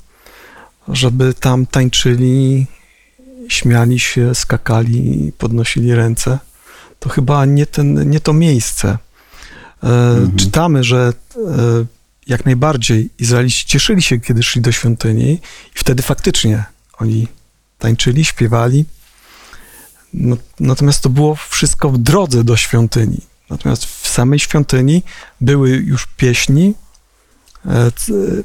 żeby 0.88 1.34
tam 1.34 1.66
tańczyli, 1.66 2.66
śmiali 3.48 4.00
się, 4.00 4.34
skakali, 4.34 5.32
podnosili 5.38 5.94
ręce. 5.94 6.38
To 6.98 7.08
chyba 7.08 7.44
nie, 7.44 7.66
ten, 7.66 8.10
nie 8.10 8.20
to 8.20 8.32
miejsce. 8.32 8.98
E, 9.82 10.16
Czytamy, 10.36 10.84
że 10.84 11.12
jak 12.28 12.44
najbardziej 12.44 13.10
Izraelici 13.18 13.66
cieszyli 13.66 14.02
się, 14.02 14.20
kiedy 14.20 14.42
szli 14.42 14.60
do 14.60 14.72
świątyni 14.72 15.32
i 15.76 15.78
wtedy 15.78 16.02
faktycznie 16.02 16.64
oni 16.98 17.28
tańczyli, 17.78 18.24
śpiewali. 18.24 18.84
No, 20.14 20.36
natomiast 20.60 21.02
to 21.02 21.08
było 21.08 21.34
wszystko 21.34 21.90
w 21.90 21.98
drodze 21.98 22.44
do 22.44 22.56
świątyni. 22.56 23.20
Natomiast 23.50 23.84
w 23.84 24.08
samej 24.08 24.38
świątyni 24.38 25.02
były 25.40 25.70
już 25.70 26.06
pieśni, 26.06 26.74
e, 27.66 27.90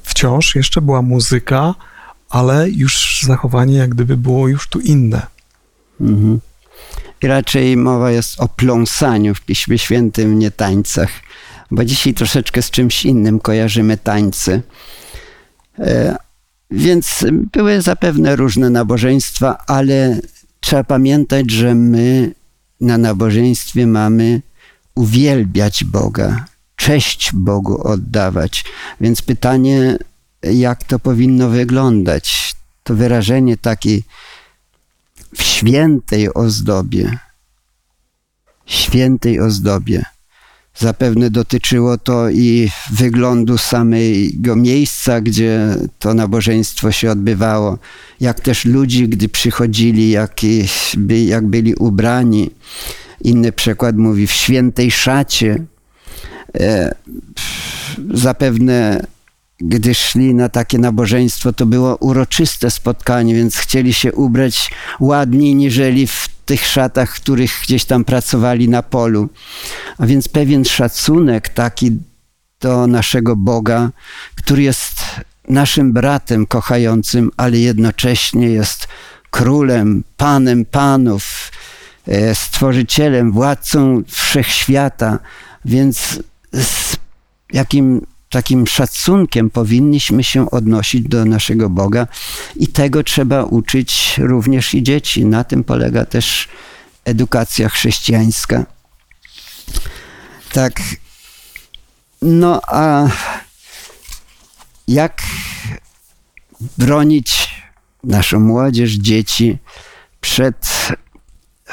wciąż 0.03 0.55
jeszcze 0.55 0.81
była 0.81 1.01
muzyka, 1.01 1.75
ale 2.29 2.69
już 2.69 3.19
zachowanie 3.23 3.77
jak 3.77 3.89
gdyby 3.89 4.17
było 4.17 4.47
już 4.47 4.67
tu 4.67 4.79
inne. 4.79 5.27
Mhm. 6.01 6.39
I 7.21 7.27
raczej 7.27 7.77
mowa 7.77 8.11
jest 8.11 8.39
o 8.39 8.47
pląsaniu 8.47 9.35
w 9.35 9.41
Piśmie 9.41 9.77
Świętym, 9.77 10.39
nie 10.39 10.51
tańcach, 10.51 11.09
bo 11.73 11.85
dzisiaj 11.85 12.13
troszeczkę 12.13 12.61
z 12.61 12.71
czymś 12.71 13.05
innym 13.05 13.39
kojarzymy 13.39 13.97
tańce. 13.97 14.61
E, 15.79 16.15
Więc 16.71 17.25
były 17.51 17.81
zapewne 17.81 18.35
różne 18.35 18.69
nabożeństwa, 18.69 19.57
ale 19.67 20.21
trzeba 20.59 20.83
pamiętać, 20.83 21.51
że 21.51 21.75
my 21.75 22.33
na 22.81 22.97
nabożeństwie 22.97 23.87
mamy 23.87 24.41
uwielbiać 24.95 25.83
Boga, 25.83 26.45
cześć 26.75 27.31
Bogu 27.33 27.87
oddawać. 27.87 28.65
Więc 29.01 29.21
pytanie, 29.21 29.97
jak 30.43 30.83
to 30.83 30.99
powinno 30.99 31.49
wyglądać? 31.49 32.55
To 32.83 32.95
wyrażenie 32.95 33.57
takiej 33.57 34.03
w 35.35 35.43
świętej 35.43 36.33
ozdobie. 36.33 37.17
Świętej 38.65 39.39
ozdobie. 39.39 40.12
Zapewne 40.77 41.29
dotyczyło 41.29 41.97
to 41.97 42.29
i 42.29 42.69
wyglądu 42.91 43.57
samego 43.57 44.55
miejsca, 44.55 45.21
gdzie 45.21 45.75
to 45.99 46.13
nabożeństwo 46.13 46.91
się 46.91 47.11
odbywało, 47.11 47.77
jak 48.19 48.39
też 48.39 48.65
ludzi, 48.65 49.07
gdy 49.09 49.29
przychodzili, 49.29 50.09
jak, 50.09 50.41
by- 50.97 51.23
jak 51.23 51.47
byli 51.47 51.75
ubrani. 51.75 52.49
Inny 53.21 53.51
przykład 53.51 53.95
mówi 53.95 54.27
w 54.27 54.31
świętej 54.31 54.91
szacie. 54.91 55.63
E, 56.59 56.95
zapewne 58.13 59.05
gdy 59.59 59.95
szli 59.95 60.33
na 60.33 60.49
takie 60.49 60.77
nabożeństwo, 60.77 61.53
to 61.53 61.65
było 61.65 61.95
uroczyste 61.95 62.71
spotkanie, 62.71 63.35
więc 63.35 63.55
chcieli 63.55 63.93
się 63.93 64.13
ubrać 64.13 64.71
ładniej 64.99 65.55
niżeli 65.55 66.07
w 66.07 66.32
tych 66.45 66.67
szatach, 66.67 67.15
w 67.15 67.21
których 67.21 67.59
gdzieś 67.63 67.85
tam 67.85 68.05
pracowali 68.05 68.69
na 68.69 68.83
polu. 68.83 69.29
A 69.97 70.05
więc 70.05 70.27
pewien 70.27 70.65
szacunek 70.65 71.49
taki 71.49 71.91
do 72.59 72.87
naszego 72.87 73.35
Boga, 73.35 73.89
który 74.35 74.63
jest 74.63 75.01
naszym 75.49 75.93
bratem 75.93 76.45
kochającym, 76.45 77.31
ale 77.37 77.57
jednocześnie 77.57 78.47
jest 78.47 78.87
królem, 79.29 80.03
panem 80.17 80.65
panów, 80.65 81.51
e, 82.07 82.35
stworzycielem, 82.35 83.31
władcą 83.31 84.03
wszechświata, 84.07 85.19
więc 85.65 86.19
z 86.53 86.95
jakim 87.53 88.05
takim 88.33 88.67
szacunkiem 88.67 89.49
powinniśmy 89.49 90.23
się 90.23 90.51
odnosić 90.51 91.07
do 91.07 91.25
naszego 91.25 91.69
Boga 91.69 92.07
i 92.55 92.67
tego 92.67 93.03
trzeba 93.03 93.43
uczyć 93.43 94.17
również 94.17 94.73
i 94.73 94.83
dzieci. 94.83 95.25
Na 95.25 95.43
tym 95.43 95.63
polega 95.63 96.05
też 96.05 96.47
edukacja 97.05 97.69
chrześcijańska. 97.69 98.65
Tak. 100.53 100.81
No 102.21 102.61
a 102.67 103.07
jak 104.87 105.21
bronić 106.77 107.49
naszą 108.03 108.39
młodzież, 108.39 108.91
dzieci 108.91 109.57
przed 110.21 110.87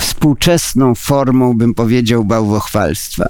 współczesną 0.00 0.94
formą, 0.94 1.56
bym 1.56 1.74
powiedział, 1.74 2.24
bałwochwalstwa. 2.24 3.28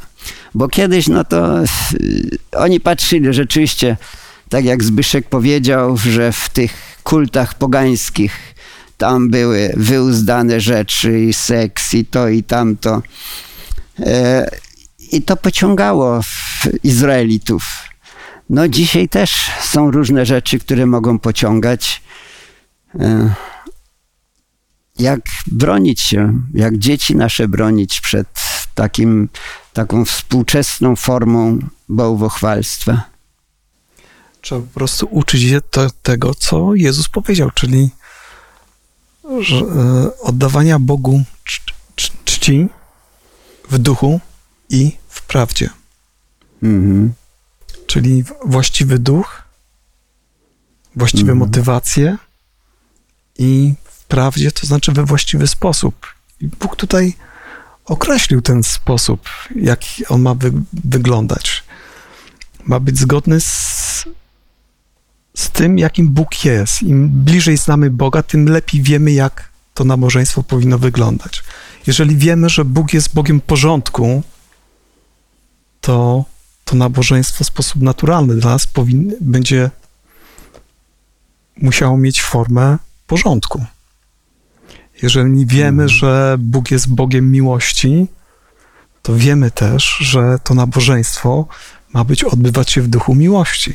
Bo 0.55 0.69
kiedyś, 0.69 1.09
no 1.09 1.25
to 1.25 1.63
y, 1.63 2.39
oni 2.53 2.81
patrzyli 2.81 3.35
rzeczywiście, 3.35 3.97
tak 4.49 4.65
jak 4.65 4.85
Zbyszek 4.85 5.29
powiedział, 5.29 5.97
że 5.97 6.33
w 6.33 6.49
tych 6.49 6.73
kultach 7.03 7.55
pogańskich 7.55 8.55
tam 8.99 9.31
były 9.31 9.73
wyuzdane 9.77 10.61
rzeczy 10.61 11.21
i 11.21 11.33
seks 11.33 11.95
i 11.95 12.05
to 12.05 12.29
i 12.29 12.43
tamto. 12.43 13.03
E, 14.01 14.51
I 15.13 15.23
to 15.23 15.37
pociągało 15.37 16.21
Izraelitów. 16.85 17.63
No 18.51 18.69
dzisiaj 18.69 19.09
też 19.09 19.51
są 19.63 19.91
różne 19.91 20.27
rzeczy, 20.27 20.59
które 20.59 20.87
mogą 20.87 21.19
pociągać. 21.19 22.03
E, 23.01 23.35
jak 24.99 25.21
bronić 25.47 26.01
się, 26.01 26.41
jak 26.55 26.79
dzieci 26.79 27.17
nasze 27.17 27.49
bronić 27.49 28.01
przed 28.01 28.29
takim, 28.75 29.29
taką 29.73 30.05
współczesną 30.05 30.97
formą 30.97 31.59
bałwochwalstwa. 31.89 33.03
Trzeba 34.41 34.61
po 34.61 34.67
prostu 34.75 35.09
uczyć 35.11 35.43
się 35.43 35.61
to, 35.61 35.91
tego, 36.03 36.35
co 36.35 36.75
Jezus 36.75 37.09
powiedział, 37.09 37.51
czyli 37.51 37.91
że, 39.41 39.57
e, 39.57 40.17
oddawania 40.21 40.79
Bogu 40.79 41.23
cz- 41.49 41.73
cz- 41.97 42.13
czci 42.25 42.69
w 43.71 43.79
duchu 43.79 44.21
i 44.71 44.97
w 45.09 45.23
prawdzie. 45.23 45.71
Mhm. 46.63 47.13
Czyli 47.87 48.25
właściwy 48.45 48.99
duch, 48.99 49.43
właściwe 50.97 51.33
Mhm. 51.33 51.39
motywacje 51.39 52.17
i 53.39 53.75
w 53.85 54.05
prawdzie, 54.05 54.53
to 54.53 54.67
znaczy 54.67 54.93
we 54.93 55.05
właściwy 55.05 55.47
sposób. 55.47 56.07
I 56.41 56.49
Bóg 56.49 56.77
tutaj 56.77 57.17
określił 57.91 58.43
ten 58.43 58.63
sposób, 58.63 59.29
jak 59.57 59.81
on 60.09 60.23
ma 60.23 60.35
wy- 60.35 60.63
wyglądać. 60.85 61.65
Ma 62.65 62.81
być 62.81 62.99
zgodny 62.99 63.41
z, 63.41 64.05
z 65.37 65.51
tym, 65.51 65.79
jakim 65.79 66.09
Bóg 66.09 66.45
jest. 66.45 66.83
Im 66.83 67.09
bliżej 67.09 67.57
znamy 67.57 67.91
Boga, 67.91 68.23
tym 68.23 68.49
lepiej 68.49 68.83
wiemy, 68.83 69.13
jak 69.13 69.51
to 69.75 69.85
nabożeństwo 69.85 70.43
powinno 70.43 70.79
wyglądać. 70.79 71.43
Jeżeli 71.87 72.17
wiemy, 72.17 72.49
że 72.49 72.65
Bóg 72.65 72.95
jest 72.95 73.15
Bogiem 73.15 73.41
porządku, 73.41 74.23
to 75.81 76.25
to 76.65 76.77
nabożeństwo 76.77 77.45
w 77.45 77.47
sposób 77.47 77.83
naturalny 77.83 78.35
dla 78.35 78.51
nas 78.51 78.67
powin, 78.67 79.13
będzie 79.21 79.71
musiało 81.57 81.99
mieć 81.99 82.23
formę 82.23 82.79
porządku. 83.07 83.65
Jeżeli 85.03 85.47
wiemy, 85.47 85.89
że 85.89 86.37
Bóg 86.39 86.71
jest 86.71 86.89
Bogiem 86.89 87.33
miłości, 87.33 88.07
to 89.03 89.15
wiemy 89.17 89.51
też, 89.51 89.97
że 90.01 90.39
to 90.45 90.55
nabożeństwo 90.55 91.47
ma 91.93 92.05
być 92.05 92.25
odbywać 92.25 92.71
się 92.71 92.83
w 92.83 92.89
duchu 92.89 93.15
miłości, 93.15 93.75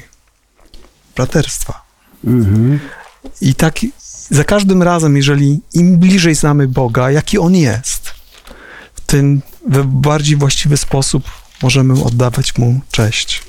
braterstwa. 1.16 1.86
Mhm. 2.24 2.80
I 3.42 3.56
tak 3.56 3.80
za 4.30 4.44
każdym 4.44 4.84
razem, 4.84 5.18
jeżeli 5.18 5.62
im 5.74 5.98
bliżej 5.98 6.36
znamy 6.36 6.68
Boga, 6.68 7.12
jaki 7.12 7.38
On 7.38 7.56
jest, 7.56 8.14
tym 9.06 9.42
w 9.70 9.86
bardziej 9.86 10.36
właściwy 10.38 10.78
sposób 10.78 11.24
możemy 11.64 12.04
oddawać 12.04 12.58
Mu 12.58 12.80
cześć. 12.92 13.44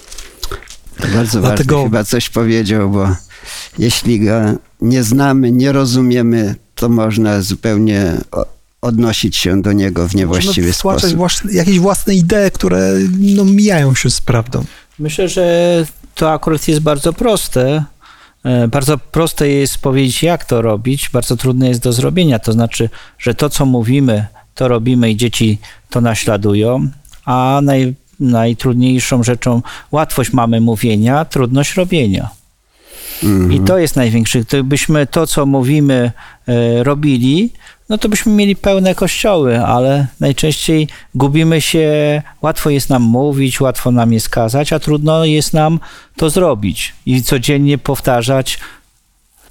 To 1.00 1.08
bardzo 1.08 1.40
Dlatego- 1.40 1.74
ważne 1.76 1.90
chyba 1.90 2.04
coś 2.04 2.28
powiedział, 2.30 2.90
bo 2.90 3.16
jeśli 3.78 4.20
go 4.20 4.40
nie 4.80 5.02
znamy, 5.02 5.52
nie 5.52 5.72
rozumiemy, 5.72 6.54
to 6.76 6.88
można 6.88 7.42
zupełnie 7.42 8.14
odnosić 8.82 9.36
się 9.36 9.62
do 9.62 9.72
niego 9.72 10.08
w 10.08 10.14
niewłaściwy 10.14 10.72
sposób. 10.72 11.10
własne, 11.10 11.52
jakieś 11.52 11.78
własne 11.78 12.14
idee, 12.14 12.50
które 12.52 12.92
no, 13.20 13.44
mijają 13.44 13.94
się 13.94 14.10
z 14.10 14.20
prawdą. 14.20 14.64
Myślę, 14.98 15.28
że 15.28 15.86
to 16.14 16.32
akurat 16.32 16.68
jest 16.68 16.80
bardzo 16.80 17.12
proste. 17.12 17.84
E, 18.44 18.68
Bardzo 18.68 18.98
proste 18.98 19.48
jest 19.48 19.78
powiedzieć, 19.78 20.22
jak 20.22 20.44
to 20.44 20.62
robić, 20.62 21.10
bardzo 21.12 21.36
trudne 21.36 21.68
jest 21.68 21.82
do 21.82 21.92
zrobienia. 21.92 22.38
To 22.38 22.52
znaczy, 22.52 22.90
że 23.18 23.34
to, 23.34 23.50
co 23.50 23.66
mówimy, 23.66 24.26
to 24.54 24.68
robimy 24.68 25.10
i 25.10 25.16
dzieci 25.16 25.58
to 25.90 26.00
naśladują, 26.00 26.88
a 27.24 27.60
naj, 27.62 27.94
najtrudniejszą 28.20 29.22
rzeczą 29.22 29.62
łatwość 29.92 30.32
mamy 30.32 30.60
mówienia, 30.60 31.24
trudność 31.24 31.74
robienia. 31.74 32.28
Mhm. 33.24 33.52
I 33.52 33.60
to 33.60 33.78
jest 33.78 33.96
największy. 33.96 34.40
Gdybyśmy 34.40 35.06
to, 35.06 35.26
co 35.26 35.46
mówimy, 35.46 36.12
e, 36.48 36.84
robili, 36.84 37.52
no 37.88 37.98
to 37.98 38.08
byśmy 38.08 38.32
mieli 38.32 38.56
pełne 38.56 38.94
kościoły, 38.94 39.60
ale 39.60 40.06
najczęściej 40.20 40.88
gubimy 41.14 41.60
się, 41.60 42.22
łatwo 42.42 42.70
jest 42.70 42.90
nam 42.90 43.02
mówić, 43.02 43.60
łatwo 43.60 43.90
nam 43.90 44.12
jest 44.12 44.28
kazać, 44.28 44.72
a 44.72 44.78
trudno 44.78 45.24
jest 45.24 45.52
nam 45.52 45.80
to 46.16 46.30
zrobić 46.30 46.94
i 47.06 47.22
codziennie 47.22 47.78
powtarzać, 47.78 48.58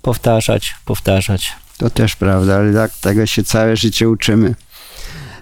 powtarzać, 0.01 0.75
powtarzać. 0.85 1.53
To 1.77 1.89
też 1.89 2.15
prawda, 2.15 2.55
ale 2.55 2.73
tak, 2.73 2.91
tego 3.01 3.25
się 3.25 3.43
całe 3.43 3.77
życie 3.77 4.09
uczymy. 4.09 4.55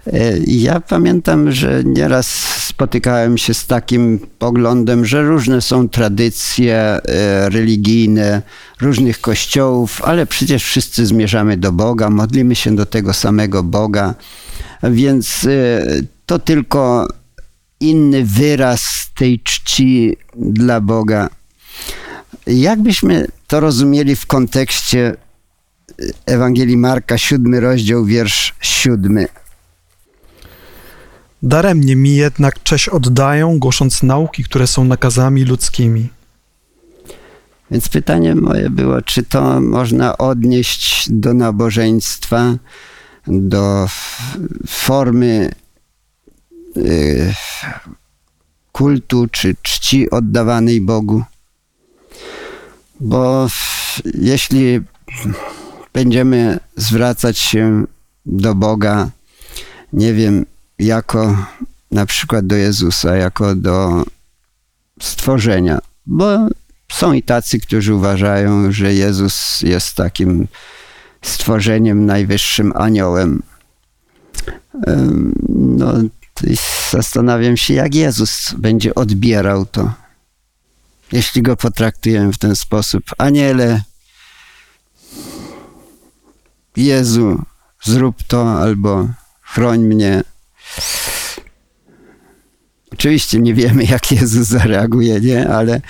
E, 0.07 0.37
Ja 0.47 0.79
pamiętam, 0.79 1.51
że 1.51 1.83
nieraz 1.85 2.27
spotykałem 2.67 3.37
się 3.37 3.53
z 3.53 3.67
takim 3.67 4.19
poglądem, 4.39 5.05
że 5.05 5.23
różne 5.23 5.61
są 5.61 5.89
tradycje 5.89 6.75
e, 6.75 7.01
religijne 7.49 8.41
różnych 8.81 9.21
kościołów, 9.21 10.01
ale 10.03 10.25
przecież 10.25 10.63
wszyscy 10.63 11.05
zmierzamy 11.05 11.57
do 11.57 11.71
Boga, 11.71 12.09
modlimy 12.09 12.55
się 12.55 12.75
do 12.75 12.85
tego 12.85 13.13
samego 13.13 13.63
Boga, 13.63 14.15
więc 14.83 15.45
e, 15.45 15.85
to 16.25 16.39
tylko 16.39 17.07
inny 17.79 18.25
wyraz 18.25 19.09
tej 19.15 19.39
czci 19.39 20.17
dla 20.35 20.81
Boga. 20.81 21.29
Jakbyśmy 22.47 23.27
to 23.47 23.59
rozumieli 23.59 24.15
w 24.15 24.25
kontekście 24.25 25.15
Ewangelii 26.25 26.77
Marka, 26.77 27.17
siódmy 27.17 27.59
rozdział, 27.59 28.05
wiersz 28.05 28.55
siódmy. 28.61 29.27
Daremnie 31.43 31.95
mi 31.95 32.15
jednak 32.15 32.63
cześć 32.63 32.89
oddają, 32.89 33.59
głosząc 33.59 34.03
nauki, 34.03 34.43
które 34.43 34.67
są 34.67 34.83
nakazami 34.83 35.43
ludzkimi. 35.43 36.09
Więc 37.71 37.89
pytanie 37.89 38.35
moje 38.35 38.69
było, 38.69 39.01
czy 39.01 39.23
to 39.23 39.61
można 39.61 40.17
odnieść 40.17 41.05
do 41.09 41.33
nabożeństwa, 41.33 42.55
do 43.27 43.87
formy 44.67 45.51
y, 46.77 47.33
kultu 48.71 49.27
czy 49.31 49.55
czci 49.61 50.09
oddawanej 50.09 50.81
Bogu? 50.81 51.23
Bo 52.99 53.47
jeśli 54.13 54.81
będziemy 55.93 56.59
zwracać 56.75 57.37
się 57.37 57.85
do 58.25 58.55
Boga, 58.55 59.09
nie 59.93 60.13
wiem, 60.13 60.45
jako 60.85 61.45
na 61.91 62.05
przykład 62.05 62.47
do 62.47 62.55
Jezusa, 62.55 63.15
jako 63.15 63.55
do 63.55 64.05
stworzenia, 65.01 65.79
bo 66.05 66.47
są 66.91 67.13
i 67.13 67.23
tacy, 67.23 67.59
którzy 67.59 67.93
uważają, 67.93 68.71
że 68.71 68.93
Jezus 68.93 69.61
jest 69.61 69.95
takim 69.95 70.47
stworzeniem, 71.21 72.05
najwyższym 72.05 72.73
aniołem. 72.75 73.43
Em, 74.87 75.33
No, 75.49 75.93
zastanawiam 76.91 77.57
się, 77.57 77.73
jak 77.73 77.95
Jezus 77.95 78.53
będzie 78.57 78.95
odbierał 78.95 79.65
to, 79.65 79.93
jeśli 81.11 81.41
go 81.41 81.57
potraktujemy 81.57 82.33
w 82.33 82.37
ten 82.37 82.55
sposób. 82.55 83.03
Aniele, 83.17 83.81
Jezu, 86.77 87.41
zrób 87.83 88.23
to 88.27 88.59
albo 88.59 89.07
chroń 89.41 89.79
mnie. 89.79 90.23
Oczywiście 92.93 93.39
nie 93.39 93.53
wiemy, 93.53 93.83
jak 93.83 94.11
Jezus 94.11 94.47
zareaguje, 94.47 95.21
nie? 95.21 95.49
Ale, 95.49 95.81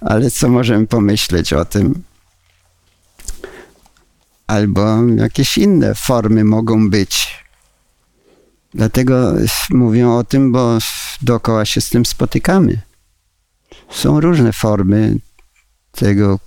ale 0.00 0.30
co 0.30 0.48
możemy 0.48 0.86
pomyśleć 0.86 1.52
o 1.52 1.64
tym? 1.64 2.02
Albo 4.46 5.06
jakieś 5.16 5.58
inne 5.58 5.94
formy 5.94 6.44
mogą 6.44 6.90
być. 6.90 7.44
Dlatego 8.74 9.32
mówię 9.70 10.08
o 10.08 10.24
tym, 10.24 10.52
bo 10.52 10.78
dookoła 11.22 11.64
się 11.64 11.80
z 11.80 11.90
tym 11.90 12.06
spotykamy. 12.06 12.80
Są 13.90 14.20
różne 14.20 14.52
formy 14.52 15.16
tego 15.92 16.38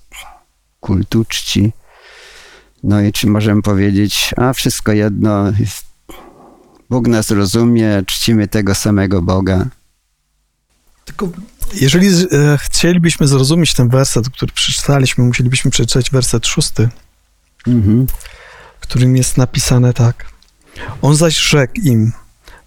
kultu 0.79 1.25
czci. 1.25 1.71
No 2.83 3.01
i 3.01 3.11
czy 3.11 3.27
możemy 3.27 3.61
powiedzieć, 3.61 4.31
a 4.37 4.53
wszystko 4.53 4.91
jedno, 4.91 5.45
Bóg 6.89 7.07
nas 7.07 7.31
rozumie, 7.31 8.03
czcimy 8.07 8.47
tego 8.47 8.75
samego 8.75 9.21
Boga. 9.21 9.65
Tylko 11.09 11.29
jeżeli 11.73 12.07
e, 12.07 12.57
chcielibyśmy 12.57 13.27
zrozumieć 13.27 13.73
ten 13.73 13.89
werset, 13.89 14.29
który 14.29 14.51
przeczytaliśmy, 14.51 15.23
musielibyśmy 15.23 15.71
przeczytać 15.71 16.11
werset 16.11 16.47
szósty, 16.47 16.89
Mhm. 17.67 18.07
w 18.79 18.81
którym 18.81 19.17
jest 19.17 19.37
napisane 19.37 19.93
tak. 19.93 20.25
On 21.01 21.15
zaś 21.15 21.37
rzekł 21.37 21.73
im, 21.83 22.11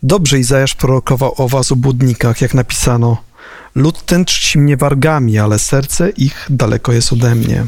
dobrze 0.03 0.38
Izajasz 0.38 0.74
prorokował 0.74 1.34
o 1.36 1.49
was 1.49 1.72
obłudnikach, 1.72 2.40
jak 2.40 2.55
napisano, 2.55 3.22
lud 3.74 4.07
ten 4.07 4.24
czci 4.24 4.59
mnie 4.59 4.76
wargami, 4.76 5.38
ale 5.38 5.59
serce 5.59 6.11
ich 6.11 6.47
daleko 6.51 6.93
jest 6.93 7.12
ode 7.12 7.34
mnie. 7.34 7.66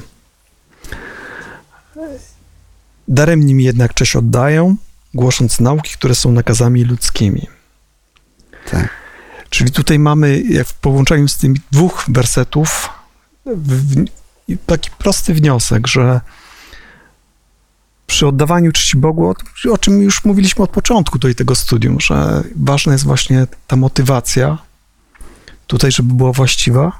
Daremnie 3.08 3.54
mi 3.54 3.64
jednak 3.64 3.94
cześć 3.94 4.16
oddają, 4.16 4.76
głosząc 5.14 5.60
nauki, 5.60 5.92
które 5.92 6.14
są 6.14 6.32
nakazami 6.32 6.84
ludzkimi. 6.84 7.46
Tak. 8.70 9.03
Czyli 9.54 9.70
tutaj 9.70 9.98
mamy, 9.98 10.40
jak 10.40 10.66
w 10.66 10.74
połączeniu 10.74 11.28
z 11.28 11.36
tymi 11.36 11.60
dwóch 11.72 12.04
wersetów, 12.08 12.88
w, 13.46 14.04
taki 14.66 14.90
prosty 14.98 15.34
wniosek, 15.34 15.86
że 15.86 16.20
przy 18.06 18.26
oddawaniu 18.26 18.72
czci 18.72 18.96
Bogu, 18.96 19.28
o, 19.28 19.34
o 19.72 19.78
czym 19.78 20.02
już 20.02 20.24
mówiliśmy 20.24 20.64
od 20.64 20.70
początku 20.70 21.18
tutaj 21.18 21.34
tego 21.34 21.54
studium, 21.54 22.00
że 22.00 22.42
ważna 22.56 22.92
jest 22.92 23.04
właśnie 23.04 23.46
ta 23.66 23.76
motywacja, 23.76 24.58
tutaj, 25.66 25.92
żeby 25.92 26.14
była 26.14 26.32
właściwa, 26.32 26.92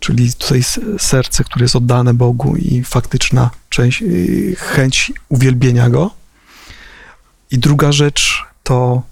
czyli 0.00 0.32
tutaj 0.32 0.62
serce, 0.98 1.44
które 1.44 1.64
jest 1.64 1.76
oddane 1.76 2.14
Bogu 2.14 2.56
i 2.56 2.84
faktyczna 2.84 3.50
część, 3.68 4.02
y, 4.02 4.56
chęć 4.58 5.12
uwielbienia 5.28 5.90
Go. 5.90 6.10
I 7.50 7.58
druga 7.58 7.92
rzecz 7.92 8.44
to 8.62 9.02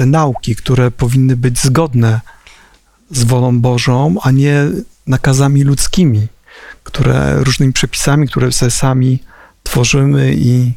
te 0.00 0.06
nauki, 0.06 0.56
które 0.56 0.90
powinny 0.90 1.36
być 1.36 1.58
zgodne 1.58 2.20
z 3.10 3.24
wolą 3.24 3.60
Bożą, 3.60 4.16
a 4.22 4.30
nie 4.30 4.64
nakazami 5.06 5.62
ludzkimi, 5.62 6.26
które 6.84 7.36
różnymi 7.44 7.72
przepisami, 7.72 8.28
które 8.28 8.52
sobie 8.52 8.70
sami 8.70 9.18
tworzymy 9.62 10.34
i 10.34 10.72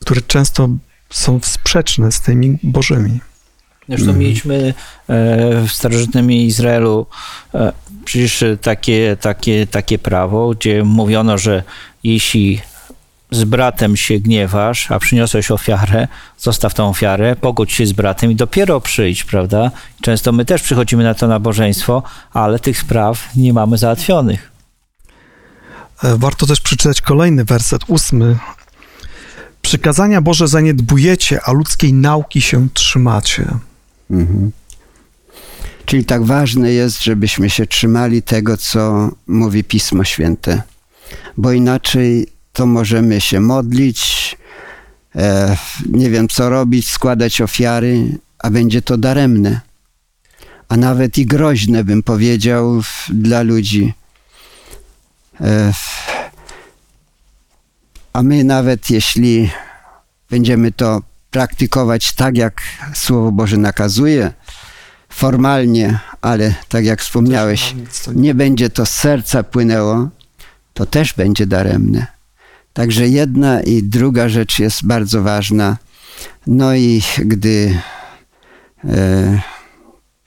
które 0.00 0.20
często 0.22 0.68
są 1.10 1.40
sprzeczne 1.42 2.12
z 2.12 2.20
tymi 2.20 2.58
Bożymi. 2.62 3.20
Zresztą 3.88 4.06
Mhm. 4.06 4.18
mieliśmy 4.18 4.54
e, 4.54 4.74
w 5.66 5.72
starożytnym 5.72 6.32
Izraelu 6.32 7.06
e, 7.54 7.72
przecież 8.04 8.44
takie, 8.62 9.16
takie, 9.20 9.66
takie 9.66 9.98
prawo, 9.98 10.50
gdzie 10.50 10.84
mówiono, 10.84 11.38
że 11.38 11.62
jeśli 12.04 12.60
z 13.30 13.44
bratem 13.44 13.96
się 13.96 14.18
gniewasz, 14.18 14.90
a 14.90 14.98
przyniosłeś 14.98 15.50
ofiarę, 15.50 16.08
zostaw 16.38 16.74
tą 16.74 16.88
ofiarę, 16.88 17.36
pogódź 17.36 17.72
się 17.72 17.86
z 17.86 17.92
bratem 17.92 18.30
i 18.30 18.36
dopiero 18.36 18.80
przyjdź, 18.80 19.24
prawda? 19.24 19.70
Często 20.00 20.32
my 20.32 20.44
też 20.44 20.62
przychodzimy 20.62 21.04
na 21.04 21.14
to 21.14 21.28
nabożeństwo, 21.28 22.02
ale 22.32 22.58
tych 22.58 22.78
spraw 22.78 23.36
nie 23.36 23.52
mamy 23.52 23.78
załatwionych. 23.78 24.52
E, 26.04 26.16
Warto 26.16 26.46
też 26.46 26.60
przeczytać 26.60 27.00
kolejny 27.00 27.44
werset, 27.44 27.82
ósmy. 27.86 28.36
Przykazania 29.62 30.20
Boże 30.20 30.48
zaniedbujecie, 30.48 31.40
a 31.44 31.52
ludzkiej 31.52 31.92
nauki 31.92 32.40
się 32.40 32.68
trzymacie. 32.74 33.48
Mhm. 34.10 34.52
Czyli 35.84 36.04
tak 36.04 36.24
ważne 36.24 36.72
jest, 36.72 37.02
żebyśmy 37.02 37.50
się 37.50 37.66
trzymali 37.66 38.22
tego, 38.22 38.56
co 38.56 39.10
mówi 39.26 39.64
Pismo 39.64 40.04
Święte, 40.04 40.62
bo 41.36 41.52
inaczej 41.52 42.26
to 42.52 42.66
możemy 42.66 43.20
się 43.20 43.40
modlić, 43.40 44.36
e, 45.16 45.56
nie 45.88 46.10
wiem 46.10 46.28
co 46.28 46.50
robić, 46.50 46.90
składać 46.90 47.40
ofiary, 47.40 48.18
a 48.38 48.50
będzie 48.50 48.82
to 48.82 48.98
daremne, 48.98 49.60
a 50.68 50.76
nawet 50.76 51.18
i 51.18 51.26
groźne, 51.26 51.84
bym 51.84 52.02
powiedział, 52.02 52.82
dla 53.08 53.42
ludzi. 53.42 53.94
E, 55.40 55.72
a 58.12 58.22
my 58.22 58.44
nawet 58.44 58.90
jeśli 58.90 59.50
będziemy 60.30 60.72
to 60.72 61.02
praktykować 61.30 62.12
tak, 62.12 62.36
jak 62.36 62.62
Słowo 62.94 63.32
Boże 63.32 63.56
nakazuje, 63.56 64.32
formalnie, 65.08 65.98
ale 66.20 66.54
tak 66.68 66.84
jak 66.84 67.00
wspomniałeś, 67.00 67.74
nie 68.14 68.34
będzie 68.34 68.70
to 68.70 68.86
z 68.86 68.90
serca 68.90 69.42
płynęło, 69.42 70.08
to 70.74 70.86
też 70.86 71.14
będzie 71.14 71.46
daremne. 71.46 72.19
Także 72.72 73.08
jedna 73.08 73.62
i 73.62 73.82
druga 73.82 74.28
rzecz 74.28 74.58
jest 74.58 74.86
bardzo 74.86 75.22
ważna. 75.22 75.76
No 76.46 76.74
i 76.74 77.02
gdy 77.18 77.78
e, 78.84 79.40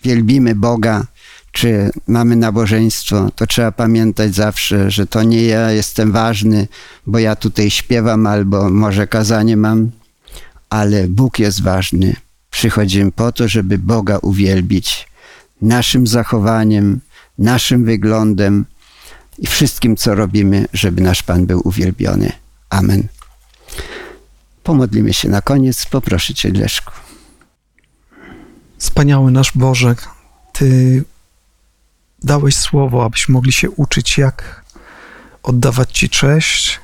wielbimy 0.03 0.55
Boga, 0.55 1.05
czy 1.51 1.91
mamy 2.07 2.35
nabożeństwo, 2.35 3.31
to 3.35 3.47
trzeba 3.47 3.71
pamiętać 3.71 4.35
zawsze, 4.35 4.91
że 4.91 5.07
to 5.07 5.23
nie 5.23 5.43
ja 5.43 5.71
jestem 5.71 6.11
ważny, 6.11 6.67
bo 7.07 7.19
ja 7.19 7.35
tutaj 7.35 7.69
śpiewam 7.69 8.27
albo 8.27 8.69
może 8.69 9.07
kazanie 9.07 9.57
mam, 9.57 9.91
ale 10.69 11.07
Bóg 11.07 11.39
jest 11.39 11.61
ważny. 11.61 12.15
Przychodzimy 12.49 13.11
po 13.11 13.31
to, 13.31 13.47
żeby 13.47 13.77
Boga 13.77 14.17
uwielbić 14.17 15.07
naszym 15.61 16.07
zachowaniem, 16.07 16.99
naszym 17.37 17.85
wyglądem 17.85 18.65
i 19.37 19.47
wszystkim, 19.47 19.95
co 19.95 20.15
robimy, 20.15 20.65
żeby 20.73 21.01
nasz 21.01 21.23
Pan 21.23 21.45
był 21.45 21.61
uwielbiony. 21.63 22.31
Amen. 22.69 23.07
Pomodlimy 24.63 25.13
się 25.13 25.29
na 25.29 25.41
koniec. 25.41 25.85
Poproszę 25.85 26.33
Cię, 26.33 26.49
Leszku. 26.49 26.91
Wspaniały 28.77 29.31
nasz 29.31 29.51
Boże, 29.55 29.95
Ty 30.53 31.03
dałeś 32.23 32.55
słowo, 32.55 33.05
abyśmy 33.05 33.33
mogli 33.33 33.51
się 33.51 33.69
uczyć, 33.69 34.17
jak 34.17 34.63
oddawać 35.43 35.91
Ci 35.91 36.09
cześć, 36.09 36.79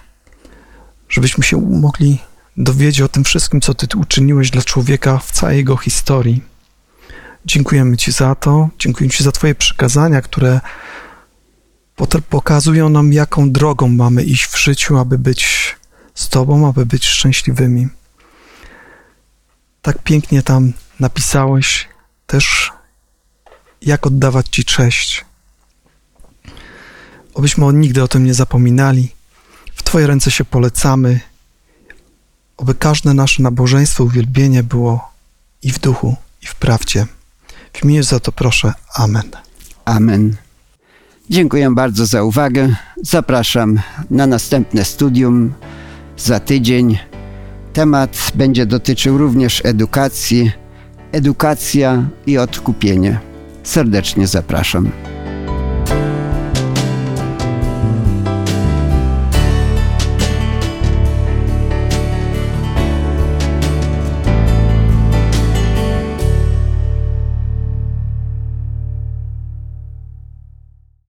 żebyśmy 1.10 1.44
się 1.44 1.58
mogli 1.58 2.20
dowiedzieć 2.58 3.02
o 3.02 3.10
tym 3.10 3.24
wszystkim, 3.24 3.62
co 3.62 3.74
Ty 3.74 3.98
uczyniłeś 3.98 4.52
dla 4.52 4.62
człowieka 4.62 5.18
w 5.18 5.32
całej 5.32 5.58
jego 5.58 5.78
historii. 5.78 6.44
Dziękujemy 7.46 7.98
Ci 7.98 8.12
za 8.12 8.36
to, 8.36 8.70
dziękuję 8.80 9.10
Ci 9.10 9.24
za 9.24 9.32
Twoje 9.32 9.56
przykazania, 9.56 10.22
które 10.22 10.62
pokazują 12.08 12.90
nam, 12.90 13.14
jaką 13.14 13.52
drogą 13.52 13.88
mamy 13.88 14.24
iść 14.24 14.46
w 14.46 14.58
życiu, 14.58 14.98
aby 14.98 15.18
być 15.18 15.76
z 16.16 16.30
Tobą, 16.30 16.70
aby 16.70 16.86
być 16.86 17.06
szczęśliwymi. 17.06 17.88
Tak 19.82 20.04
pięknie 20.04 20.44
tam 20.44 20.74
napisałeś 21.00 21.88
też, 22.28 22.72
jak 23.82 24.08
oddawać 24.08 24.48
Ci 24.50 24.66
cześć. 24.66 25.26
Obyśmy 27.34 27.74
nigdy 27.74 28.04
o 28.04 28.08
tym 28.08 28.26
nie 28.26 28.34
zapominali. 28.34 29.10
W 29.76 29.84
Twoje 29.84 30.08
ręce 30.08 30.32
się 30.32 30.46
polecamy, 30.46 31.20
oby 32.58 32.76
każde 32.76 33.14
nasze 33.14 33.44
nabożeństwo, 33.44 34.04
uwielbienie 34.04 34.64
było 34.64 35.12
i 35.62 35.72
w 35.72 35.80
duchu, 35.80 36.16
i 36.42 36.46
w 36.46 36.56
prawdzie. 36.56 37.06
W 37.74 37.84
imieniu 37.84 38.04
za 38.04 38.20
to 38.20 38.32
proszę. 38.32 38.74
Amen. 38.96 39.32
Amen. 39.86 40.49
Dziękuję 41.30 41.72
bardzo 41.72 42.06
za 42.06 42.24
uwagę. 42.24 42.76
Zapraszam 43.02 43.80
na 44.12 44.28
następne 44.28 44.86
studium 44.86 45.54
za 46.18 46.40
tydzień. 46.40 46.98
Temat 47.74 48.32
będzie 48.36 48.66
dotyczył 48.66 49.18
również 49.18 49.62
edukacji, 49.66 50.52
edukacja 51.12 52.04
i 52.28 52.38
odkupienie. 52.38 53.20
Serdecznie 53.64 54.28
zapraszam. 54.28 54.90